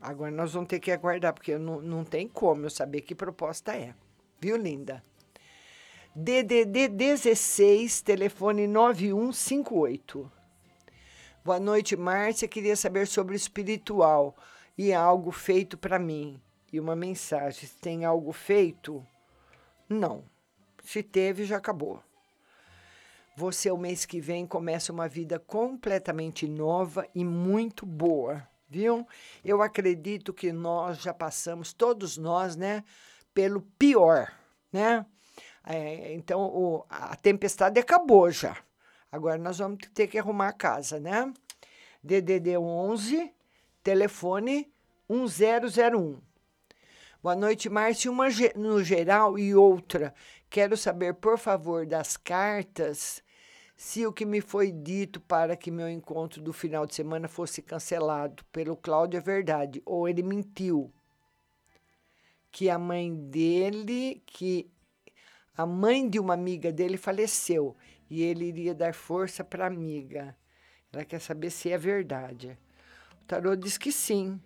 [0.00, 3.74] Agora nós vamos ter que aguardar, porque não, não tem como eu saber que proposta
[3.74, 3.94] é.
[4.40, 5.02] Viu, linda?
[6.16, 10.30] DDD 16, telefone 9158.
[11.44, 12.46] Boa noite, Márcia.
[12.46, 14.36] Queria saber sobre o espiritual
[14.78, 16.40] e algo feito para mim.
[16.72, 17.68] E uma mensagem.
[17.80, 19.04] Tem algo feito?
[19.88, 20.24] Não.
[20.84, 22.00] Se teve, já acabou.
[23.36, 29.04] Você, o mês que vem, começa uma vida completamente nova e muito boa, viu?
[29.44, 32.84] Eu acredito que nós já passamos, todos nós, né,
[33.34, 34.32] pelo pior,
[34.72, 35.04] né?
[35.66, 38.56] É, então, o- a tempestade acabou já.
[39.10, 41.32] Agora nós vamos ter que arrumar a casa, né?
[42.02, 43.32] DDD 11,
[43.82, 44.70] telefone
[45.08, 46.20] 1001.
[47.22, 48.10] Boa noite, Márcia.
[48.10, 50.12] Uma no geral e outra.
[50.50, 53.22] Quero saber, por favor, das cartas,
[53.76, 57.62] se o que me foi dito para que meu encontro do final de semana fosse
[57.62, 60.92] cancelado pelo Cláudio é verdade, ou ele mentiu.
[62.52, 64.70] Que a mãe dele, que
[65.56, 67.76] a mãe de uma amiga dele faleceu
[68.10, 70.36] e ele iria dar força para a amiga.
[70.92, 72.58] Ela quer saber se é verdade.
[73.22, 74.40] O tarô diz que sim,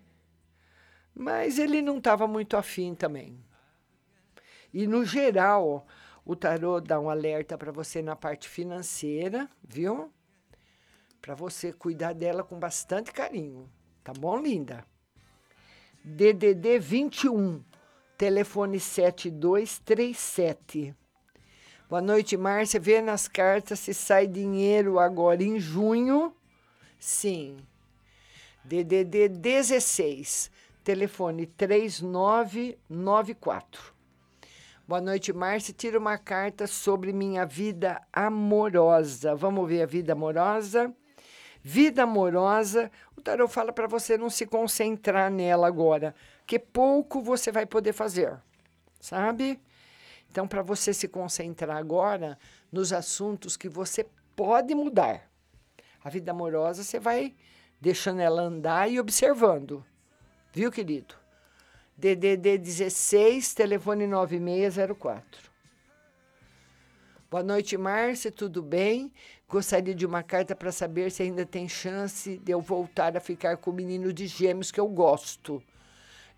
[1.14, 3.42] mas ele não estava muito afim também.
[4.72, 5.86] E no geral,
[6.24, 10.12] o tarô dá um alerta para você na parte financeira, viu?
[11.20, 13.68] Para você cuidar dela com bastante carinho.
[14.04, 14.86] Tá bom, linda?
[16.04, 17.64] DDD 21,
[18.18, 20.94] telefone 7237.
[21.88, 22.80] Boa noite, Márcia.
[22.80, 26.34] Vê nas cartas se sai dinheiro agora em junho.
[26.98, 27.58] Sim.
[28.64, 30.50] DDD 16,
[30.82, 33.94] telefone 3994.
[34.86, 35.72] Boa noite, Márcia.
[35.72, 39.36] Tira uma carta sobre minha vida amorosa.
[39.36, 40.92] Vamos ver a vida amorosa.
[41.62, 46.14] Vida amorosa, o tarot fala para você não se concentrar nela agora,
[46.48, 48.34] que pouco você vai poder fazer,
[48.98, 49.60] sabe?
[50.30, 52.38] Então, para você se concentrar agora
[52.72, 55.30] nos assuntos que você pode mudar.
[56.02, 57.34] A vida amorosa você vai
[57.78, 59.84] deixando ela andar e observando.
[60.50, 61.14] Viu, querido?
[61.94, 65.50] DDD 16, telefone 9604.
[67.30, 69.12] Boa noite, Márcia, tudo bem?
[69.46, 73.58] Gostaria de uma carta para saber se ainda tem chance de eu voltar a ficar
[73.58, 75.62] com o menino de gêmeos que eu gosto.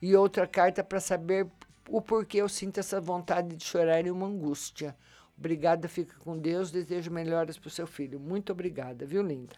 [0.01, 1.47] E outra carta para saber
[1.89, 4.97] o porquê eu sinto essa vontade de chorar e uma angústia.
[5.37, 8.21] Obrigada, fica com Deus, desejo melhoras para o seu filho.
[8.21, 9.57] Muito obrigada, viu, linda?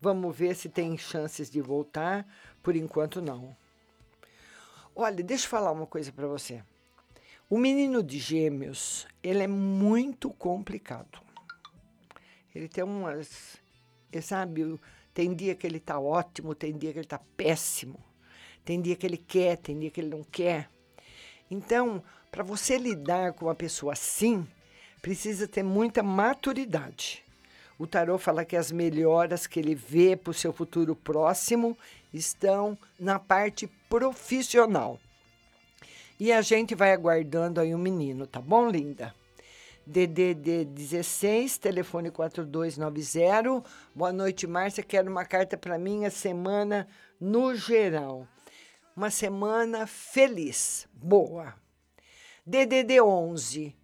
[0.00, 2.26] Vamos ver se tem chances de voltar.
[2.62, 3.56] Por enquanto, não.
[4.94, 6.62] Olha, deixa eu falar uma coisa para você.
[7.48, 11.20] O menino de gêmeos, ele é muito complicado.
[12.54, 13.58] Ele tem umas,
[14.22, 14.78] sabe,
[15.14, 18.11] tem dia que ele tá ótimo, tem dia que ele tá péssimo.
[18.64, 20.68] Tem dia que ele quer, tem dia que ele não quer.
[21.50, 24.46] Então, para você lidar com uma pessoa assim,
[25.00, 27.22] precisa ter muita maturidade.
[27.78, 31.76] O tarô fala que as melhoras que ele vê para o seu futuro próximo
[32.14, 35.00] estão na parte profissional.
[36.20, 39.12] E a gente vai aguardando aí o um menino, tá bom, linda?
[39.84, 43.64] DDD 16, telefone 4290.
[43.92, 44.84] Boa noite, Márcia.
[44.84, 46.86] Quero uma carta para minha semana
[47.20, 48.28] no geral.
[48.94, 51.54] Uma semana feliz, boa.
[52.44, 53.74] DDD 11,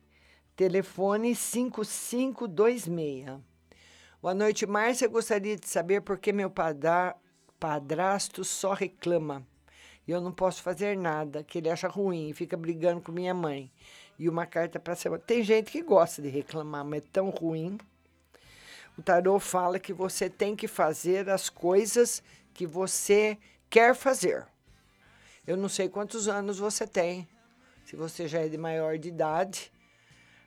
[0.55, 3.40] telefone 5526.
[4.20, 5.09] Boa noite, Márcia.
[5.09, 7.16] Gostaria de saber por que meu padra,
[7.59, 9.47] padrasto só reclama.
[10.06, 13.72] E eu não posso fazer nada, que ele acha ruim, fica brigando com minha mãe.
[14.18, 15.22] E uma carta para semana.
[15.26, 17.78] Tem gente que gosta de reclamar, mas é tão ruim.
[18.98, 22.22] O tarô fala que você tem que fazer as coisas
[22.52, 23.39] que você
[23.70, 24.47] quer fazer.
[25.48, 27.26] Eu não sei quantos anos você tem,
[27.82, 29.72] se você já é de maior de idade,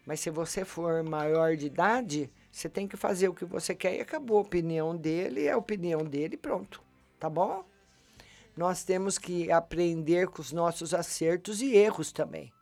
[0.06, 3.96] mas se você for maior de idade, você tem que fazer o que você quer
[3.96, 4.38] e acabou.
[4.38, 6.84] A opinião dele é a opinião dele pronto.
[7.20, 7.66] Tá bom?
[8.56, 12.54] Nós temos que aprender com os nossos acertos e erros também.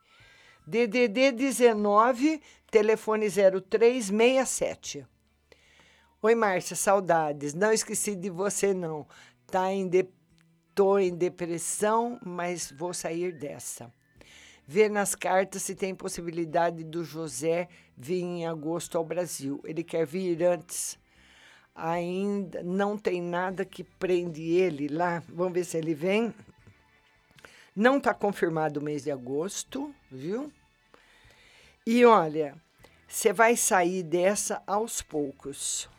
[0.65, 2.41] DDD 19,
[2.71, 5.05] telefone 0367.
[6.21, 7.53] Oi, Márcia, saudades.
[7.53, 9.05] Não esqueci de você, não.
[9.45, 9.89] Tá em.
[10.79, 13.91] Tô em depressão, mas vou sair dessa
[14.65, 19.59] ver nas cartas se tem possibilidade do José vir em agosto ao Brasil.
[19.65, 20.97] Ele quer vir antes.
[21.75, 25.21] Ainda não tem nada que prende ele lá.
[25.27, 26.33] Vamos ver se ele vem.
[27.75, 30.49] Não está confirmado o mês de agosto, viu?
[31.85, 32.55] E olha,
[33.05, 35.89] você vai sair dessa aos poucos.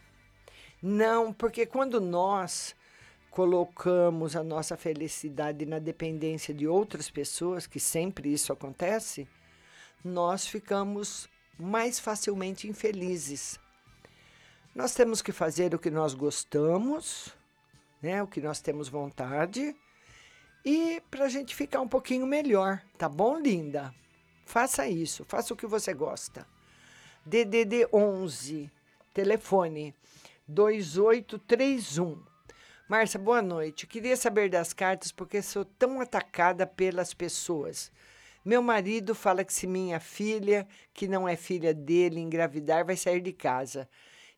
[0.81, 2.75] Não, porque quando nós
[3.31, 9.29] colocamos a nossa felicidade na dependência de outras pessoas, que sempre isso acontece,
[10.05, 11.29] nós ficamos
[11.59, 13.61] mais facilmente infelizes.
[14.75, 17.35] Nós temos que fazer o que nós gostamos,
[18.03, 19.77] né, o que nós temos vontade,
[20.65, 23.95] e para a gente ficar um pouquinho melhor, tá bom, linda?
[24.45, 26.47] Faça isso, faça o que você gosta.
[27.25, 28.71] DDD 11,
[29.15, 29.95] telefone
[30.49, 32.30] 2831
[32.91, 33.87] Márcia, boa noite.
[33.87, 37.93] Queria saber das cartas porque sou tão atacada pelas pessoas.
[38.45, 43.21] Meu marido fala que se minha filha, que não é filha dele, engravidar, vai sair
[43.21, 43.89] de casa.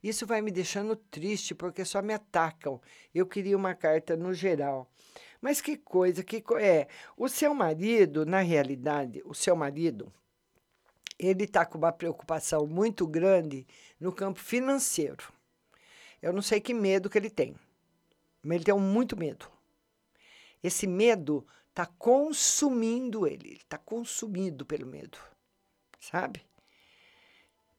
[0.02, 2.78] Isso vai me deixando triste porque só me atacam.
[3.14, 4.86] Eu queria uma carta no geral.
[5.40, 6.88] Mas que coisa, que co é?
[7.16, 10.12] O seu marido, na realidade, o seu marido,
[11.18, 13.66] ele está com uma preocupação muito grande
[13.98, 15.32] no campo financeiro.
[16.20, 17.56] Eu não sei que medo que ele tem.
[18.43, 19.47] Mas ele tem muito medo.
[20.62, 25.19] Esse medo está consumindo ele, ele está consumido pelo medo,
[25.98, 26.44] sabe?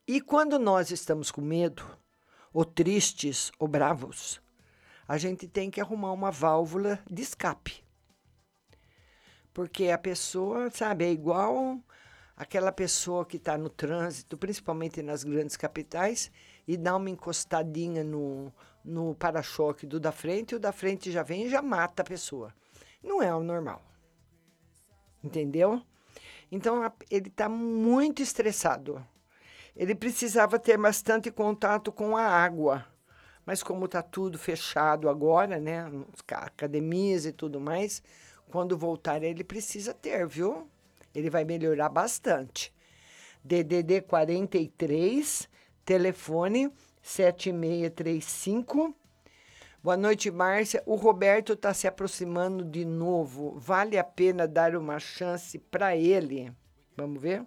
[0.07, 1.85] E quando nós estamos com medo,
[2.51, 4.41] ou tristes, ou bravos,
[5.07, 7.83] a gente tem que arrumar uma válvula de escape.
[9.53, 11.79] Porque a pessoa, sabe, é igual
[12.35, 16.31] aquela pessoa que está no trânsito, principalmente nas grandes capitais,
[16.67, 18.51] e dá uma encostadinha no,
[18.83, 22.05] no para-choque do da frente e o da frente já vem e já mata a
[22.05, 22.53] pessoa.
[23.01, 23.81] Não é o normal.
[25.23, 25.81] Entendeu?
[26.51, 29.05] Então ele está muito estressado.
[29.75, 32.85] Ele precisava ter bastante contato com a água.
[33.45, 35.85] Mas como está tudo fechado agora, né?
[36.29, 38.01] Academias e tudo mais,
[38.49, 40.69] quando voltar ele precisa ter, viu?
[41.13, 42.73] Ele vai melhorar bastante.
[43.43, 45.49] DDD 43,
[45.83, 46.71] telefone
[47.03, 48.95] 7635.
[49.83, 50.81] Boa noite, Márcia.
[50.85, 53.59] O Roberto está se aproximando de novo.
[53.59, 56.51] Vale a pena dar uma chance para ele?
[56.95, 57.45] Vamos ver?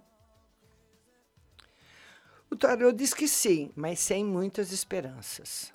[2.51, 5.73] O tarô diz que sim, mas sem muitas esperanças.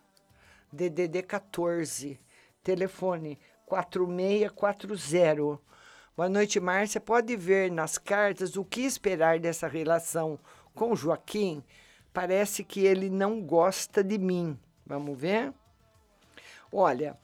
[0.72, 2.20] DDD 14,
[2.64, 5.60] telefone 4640.
[6.16, 7.02] Boa noite, Márcia.
[7.02, 10.40] Pode ver nas cartas o que esperar dessa relação
[10.76, 11.64] Com Joaquim,
[12.14, 14.58] parece que ele não gosta de mim.
[14.86, 15.54] Vamos ver?
[16.72, 17.18] Olha,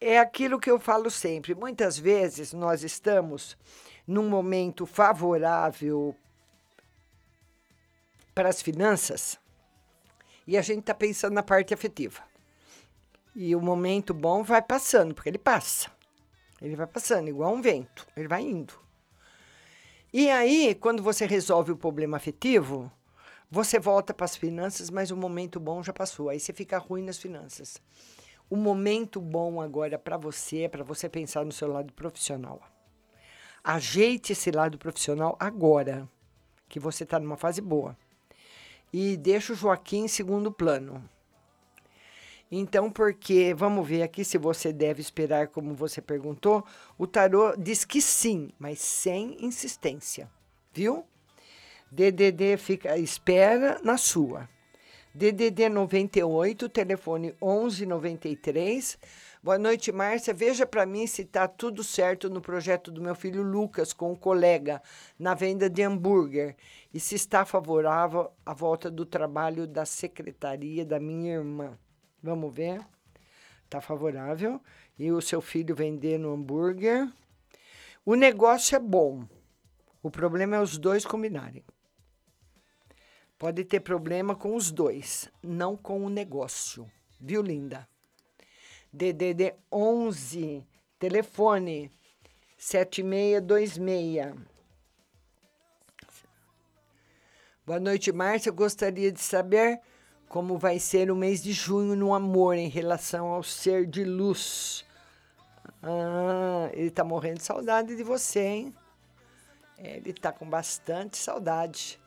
[0.00, 1.54] é aquilo que eu falo sempre.
[1.54, 3.56] Muitas vezes nós estamos
[4.06, 6.16] num momento favorável
[8.34, 9.38] para as finanças
[10.46, 12.22] e a gente está pensando na parte afetiva.
[13.34, 15.90] E o momento bom vai passando, porque ele passa.
[16.60, 18.74] Ele vai passando, igual um vento, ele vai indo.
[20.12, 22.92] E aí, quando você resolve o problema afetivo,
[23.54, 26.30] você volta para as finanças, mas o momento bom já passou.
[26.30, 27.76] Aí você fica ruim nas finanças.
[28.48, 32.62] O momento bom agora para você é para você pensar no seu lado profissional.
[33.62, 36.08] Ajeite esse lado profissional agora,
[36.66, 37.94] que você está numa fase boa.
[38.90, 41.06] E deixa o Joaquim em segundo plano.
[42.50, 46.64] Então, porque, vamos ver aqui se você deve esperar, como você perguntou.
[46.96, 50.30] O tarô diz que sim, mas sem insistência,
[50.72, 51.04] viu?
[51.94, 54.48] DDD fica, espera na sua.
[55.14, 58.98] DDD 98, telefone 1193.
[59.42, 60.32] Boa noite, Márcia.
[60.32, 64.16] Veja para mim se está tudo certo no projeto do meu filho Lucas com um
[64.16, 64.80] colega
[65.18, 66.56] na venda de hambúrguer
[66.94, 71.78] e se está favorável à volta do trabalho da secretaria da minha irmã.
[72.22, 72.80] Vamos ver.
[73.64, 74.58] Está favorável.
[74.98, 77.06] E o seu filho vendendo hambúrguer.
[78.02, 79.28] O negócio é bom.
[80.02, 81.62] O problema é os dois combinarem.
[83.42, 86.88] Pode ter problema com os dois, não com o negócio.
[87.20, 87.88] Viu, linda?
[88.92, 90.64] DDD 11,
[90.96, 91.90] telefone
[92.56, 94.32] 7626.
[97.66, 98.52] Boa noite, Márcia.
[98.52, 99.80] Gostaria de saber
[100.28, 104.84] como vai ser o mês de junho no amor em relação ao ser de luz.
[105.82, 108.74] Ah, ele tá morrendo de saudade de você, hein?
[109.78, 112.00] Ele tá com bastante saudade.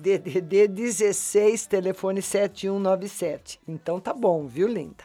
[0.00, 3.60] DDD 16, telefone 7197.
[3.68, 5.04] Então tá bom, viu, linda?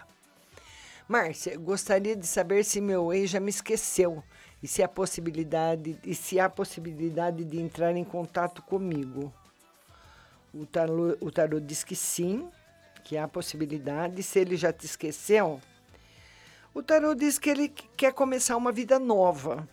[1.07, 4.23] Márcia, gostaria de saber se meu ex já me esqueceu
[4.63, 9.33] e se há possibilidade e se há possibilidade de entrar em contato comigo.
[10.53, 12.49] O tarô, o tarô diz que sim,
[13.03, 14.23] que há possibilidade.
[14.23, 15.59] Se ele já te esqueceu,
[16.73, 19.67] o tarô diz que ele quer começar uma vida nova.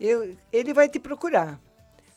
[0.00, 1.60] Eu, ele vai te procurar.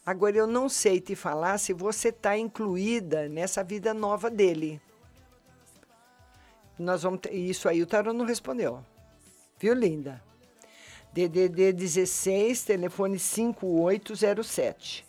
[0.07, 4.79] Agora, eu não sei te falar se você está incluída nessa vida nova dele.
[6.79, 8.81] Nós vamos ter, isso aí o tarô não respondeu.
[9.59, 10.23] Viu, linda?
[11.11, 15.05] DDD 16, telefone 5807.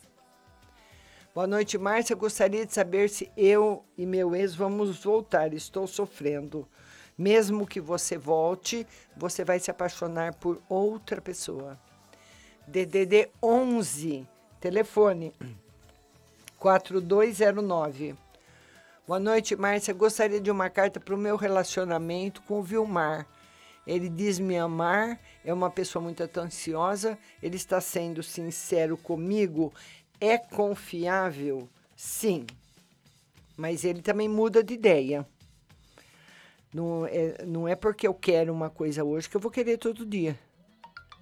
[1.33, 2.13] Boa noite, Márcia.
[2.13, 5.53] Gostaria de saber se eu e meu ex vamos voltar.
[5.53, 6.67] Estou sofrendo.
[7.17, 8.85] Mesmo que você volte,
[9.15, 11.79] você vai se apaixonar por outra pessoa.
[12.67, 14.27] DDD 11,
[14.59, 15.33] telefone
[16.57, 18.15] 4209.
[19.07, 19.93] Boa noite, Márcia.
[19.93, 23.25] Gostaria de uma carta para o meu relacionamento com o Vilmar.
[23.87, 29.73] Ele diz me amar, é uma pessoa muito atenciosa, ele está sendo sincero comigo,
[30.21, 31.67] é confiável?
[31.95, 32.45] Sim.
[33.57, 35.25] Mas ele também muda de ideia.
[36.71, 40.05] Não é, não é porque eu quero uma coisa hoje que eu vou querer todo
[40.05, 40.37] dia.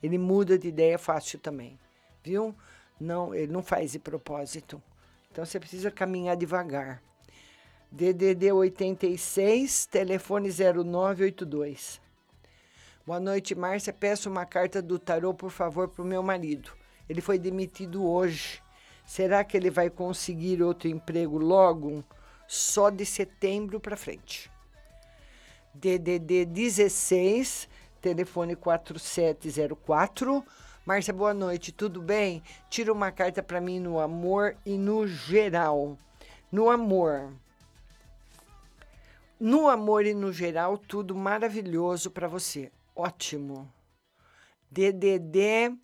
[0.03, 1.79] Ele muda de ideia fácil também,
[2.21, 2.53] viu?
[2.99, 4.81] Não, ele não faz de propósito.
[5.31, 7.01] Então você precisa caminhar devagar.
[7.91, 12.01] DDD 86, telefone 0982.
[13.05, 13.93] Boa noite, Márcia.
[13.93, 16.71] Peço uma carta do tarô, por favor, para o meu marido.
[17.07, 18.61] Ele foi demitido hoje.
[19.05, 22.03] Será que ele vai conseguir outro emprego logo?
[22.45, 24.51] Só de setembro para frente.
[25.73, 27.69] DDD 16,
[28.01, 30.43] telefone 4704.
[30.87, 32.41] Márcia, boa noite, tudo bem?
[32.69, 35.97] Tira uma carta para mim no amor e no geral.
[36.49, 37.33] No amor.
[39.37, 42.71] No amor e no geral, tudo maravilhoso para você.
[42.95, 43.69] Ótimo.
[44.71, 45.77] DDD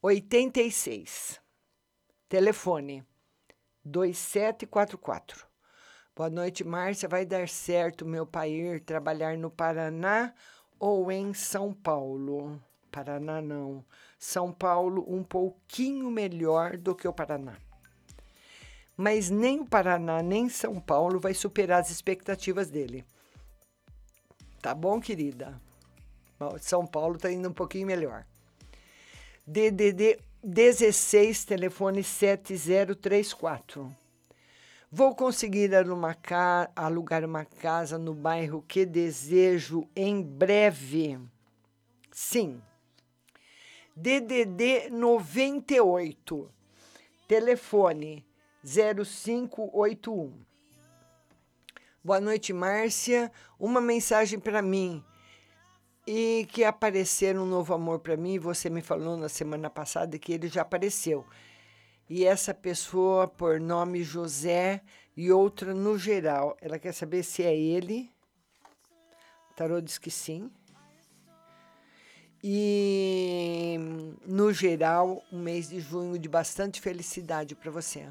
[0.00, 1.40] 86.
[2.28, 3.04] Telefone
[3.84, 5.48] 2744.
[6.14, 7.08] Boa noite, Márcia.
[7.08, 10.32] Vai dar certo meu pai ir trabalhar no Paraná
[10.78, 12.62] ou em São Paulo?
[12.92, 13.84] Paraná não.
[14.22, 17.56] São Paulo um pouquinho melhor do que o Paraná.
[18.96, 23.04] Mas nem o Paraná nem São Paulo vai superar as expectativas dele.
[24.60, 25.60] Tá bom, querida?
[26.60, 28.24] São Paulo tá indo um pouquinho melhor.
[29.44, 33.92] DDD 16, telefone 7034.
[34.88, 35.72] Vou conseguir
[36.76, 41.18] alugar uma casa no bairro que desejo em breve.
[42.12, 42.62] Sim.
[43.94, 46.50] DDD 98,
[47.28, 48.26] telefone
[48.64, 50.32] 0581.
[52.02, 53.30] Boa noite, Márcia.
[53.60, 55.04] Uma mensagem para mim.
[56.06, 58.38] E que aparecer um novo amor para mim.
[58.38, 61.26] Você me falou na semana passada que ele já apareceu.
[62.08, 64.82] E essa pessoa, por nome José,
[65.14, 66.56] e outra no geral.
[66.62, 68.10] Ela quer saber se é ele.
[69.54, 70.50] Tarô diz que sim.
[72.44, 73.78] E
[74.26, 78.08] no geral, um mês de junho de bastante felicidade para você.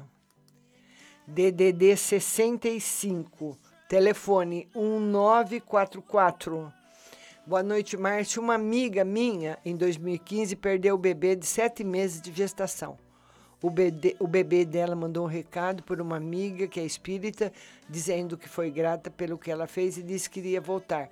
[1.26, 6.72] DDD 65, telefone 1944.
[7.46, 8.40] Boa noite, Márcia.
[8.40, 12.96] Uma amiga minha, em 2015, perdeu o bebê de sete meses de gestação.
[13.60, 17.52] O bebê, o bebê dela mandou um recado por uma amiga que é espírita,
[17.86, 21.10] dizendo que foi grata pelo que ela fez e disse que iria voltar.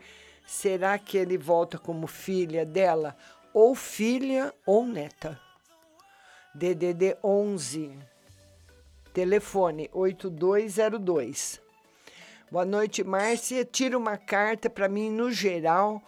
[0.50, 3.16] Será que ele volta como filha dela?
[3.54, 5.40] Ou filha ou neta?
[6.52, 7.96] DDD 11.
[9.14, 11.60] Telefone 8202.
[12.50, 13.64] Boa noite, Márcia.
[13.64, 16.02] Tira uma carta para mim no geral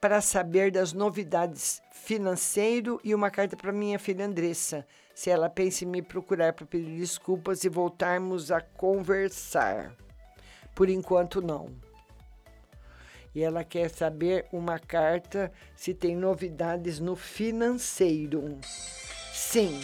[0.00, 5.84] para saber das novidades financeiro e uma carta para minha filha Andressa, se ela pensa
[5.84, 9.94] em me procurar para pedir desculpas e voltarmos a conversar.
[10.74, 11.91] Por enquanto não
[13.34, 18.58] e ela quer saber uma carta se tem novidades no financeiro.
[19.32, 19.80] Sim,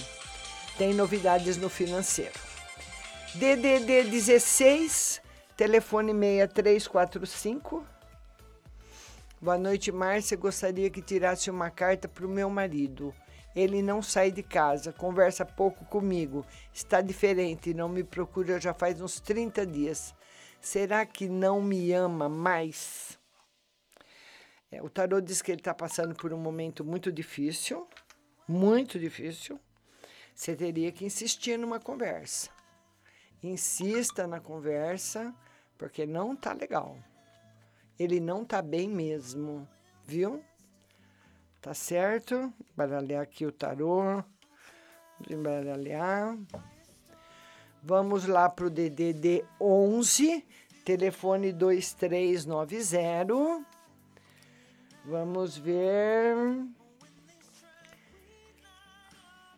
[0.77, 2.39] tem novidades no financeiro.
[3.35, 5.21] DDD 16,
[5.57, 7.85] telefone 6345.
[9.41, 10.37] Boa noite, Márcia.
[10.37, 13.15] Gostaria que tirasse uma carta para o meu marido.
[13.55, 19.01] Ele não sai de casa, conversa pouco comigo, está diferente, não me procura já faz
[19.01, 20.15] uns 30 dias.
[20.61, 23.18] Será que não me ama mais?
[24.71, 27.89] É, o tarô diz que ele está passando por um momento muito difícil,
[28.47, 29.59] muito difícil.
[30.35, 32.51] Você teria que insistir numa conversa.
[33.43, 35.35] Insista na conversa,
[35.77, 36.99] porque não tá legal.
[37.99, 39.67] Ele não tá bem mesmo,
[40.05, 40.45] viu?
[41.61, 42.53] Tá certo?
[42.77, 44.23] Baralhar aqui o tarô.
[45.29, 46.39] Embaralhar.
[47.83, 50.45] Vamos lá pro DDD 11,
[50.85, 53.78] telefone 2390.
[55.09, 56.37] Vamos ver.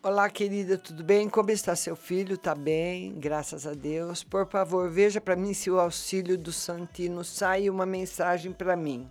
[0.00, 1.28] Olá, querida, tudo bem?
[1.28, 2.38] Como está seu filho?
[2.38, 4.22] Tá bem, graças a Deus.
[4.22, 9.10] Por favor, veja para mim se o auxílio do Santino sai uma mensagem para mim.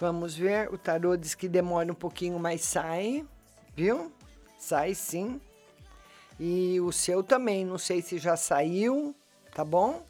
[0.00, 0.68] Vamos ver.
[0.74, 3.24] O tarô diz que demora um pouquinho, mas sai,
[3.76, 4.12] viu?
[4.58, 5.40] Sai sim.
[6.40, 9.14] E o seu também, não sei se já saiu,
[9.54, 10.04] tá bom?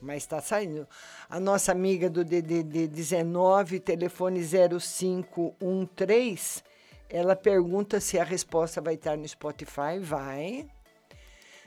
[0.00, 0.88] Mas está saindo.
[1.28, 6.62] A nossa amiga do DDD 19, telefone 0513,
[7.08, 9.98] ela pergunta se a resposta vai estar no Spotify.
[10.00, 10.66] Vai.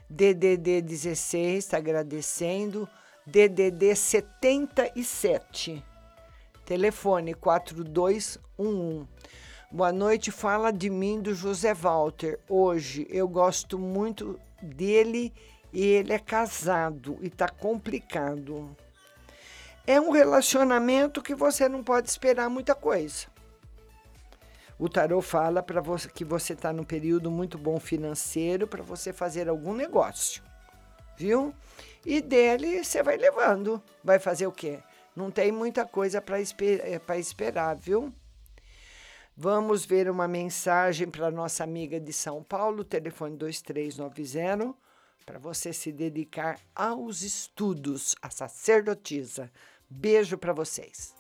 [0.10, 2.88] DDD 16, está agradecendo.
[3.26, 5.84] DDD 77,
[6.66, 9.08] telefone 4211.
[9.72, 12.40] Boa noite, fala de mim do José Walter.
[12.48, 18.76] Hoje eu gosto muito dele e ele é casado e está complicado.
[19.86, 23.28] É um relacionamento que você não pode esperar muita coisa.
[24.78, 29.12] O tarô fala para você que você está num período muito bom financeiro para você
[29.12, 30.44] fazer algum negócio,
[31.18, 31.54] viu?
[32.06, 33.82] E dele você vai levando.
[34.04, 34.80] Vai fazer o quê?
[35.16, 38.14] Não tem muita coisa para esper eh, esperar, viu?
[39.36, 44.83] Vamos ver uma mensagem para nossa amiga de São Paulo, telefone 2390
[45.26, 49.52] para você se dedicar aos estudos, a sacerdotisa.
[49.90, 51.14] Beijo para vocês.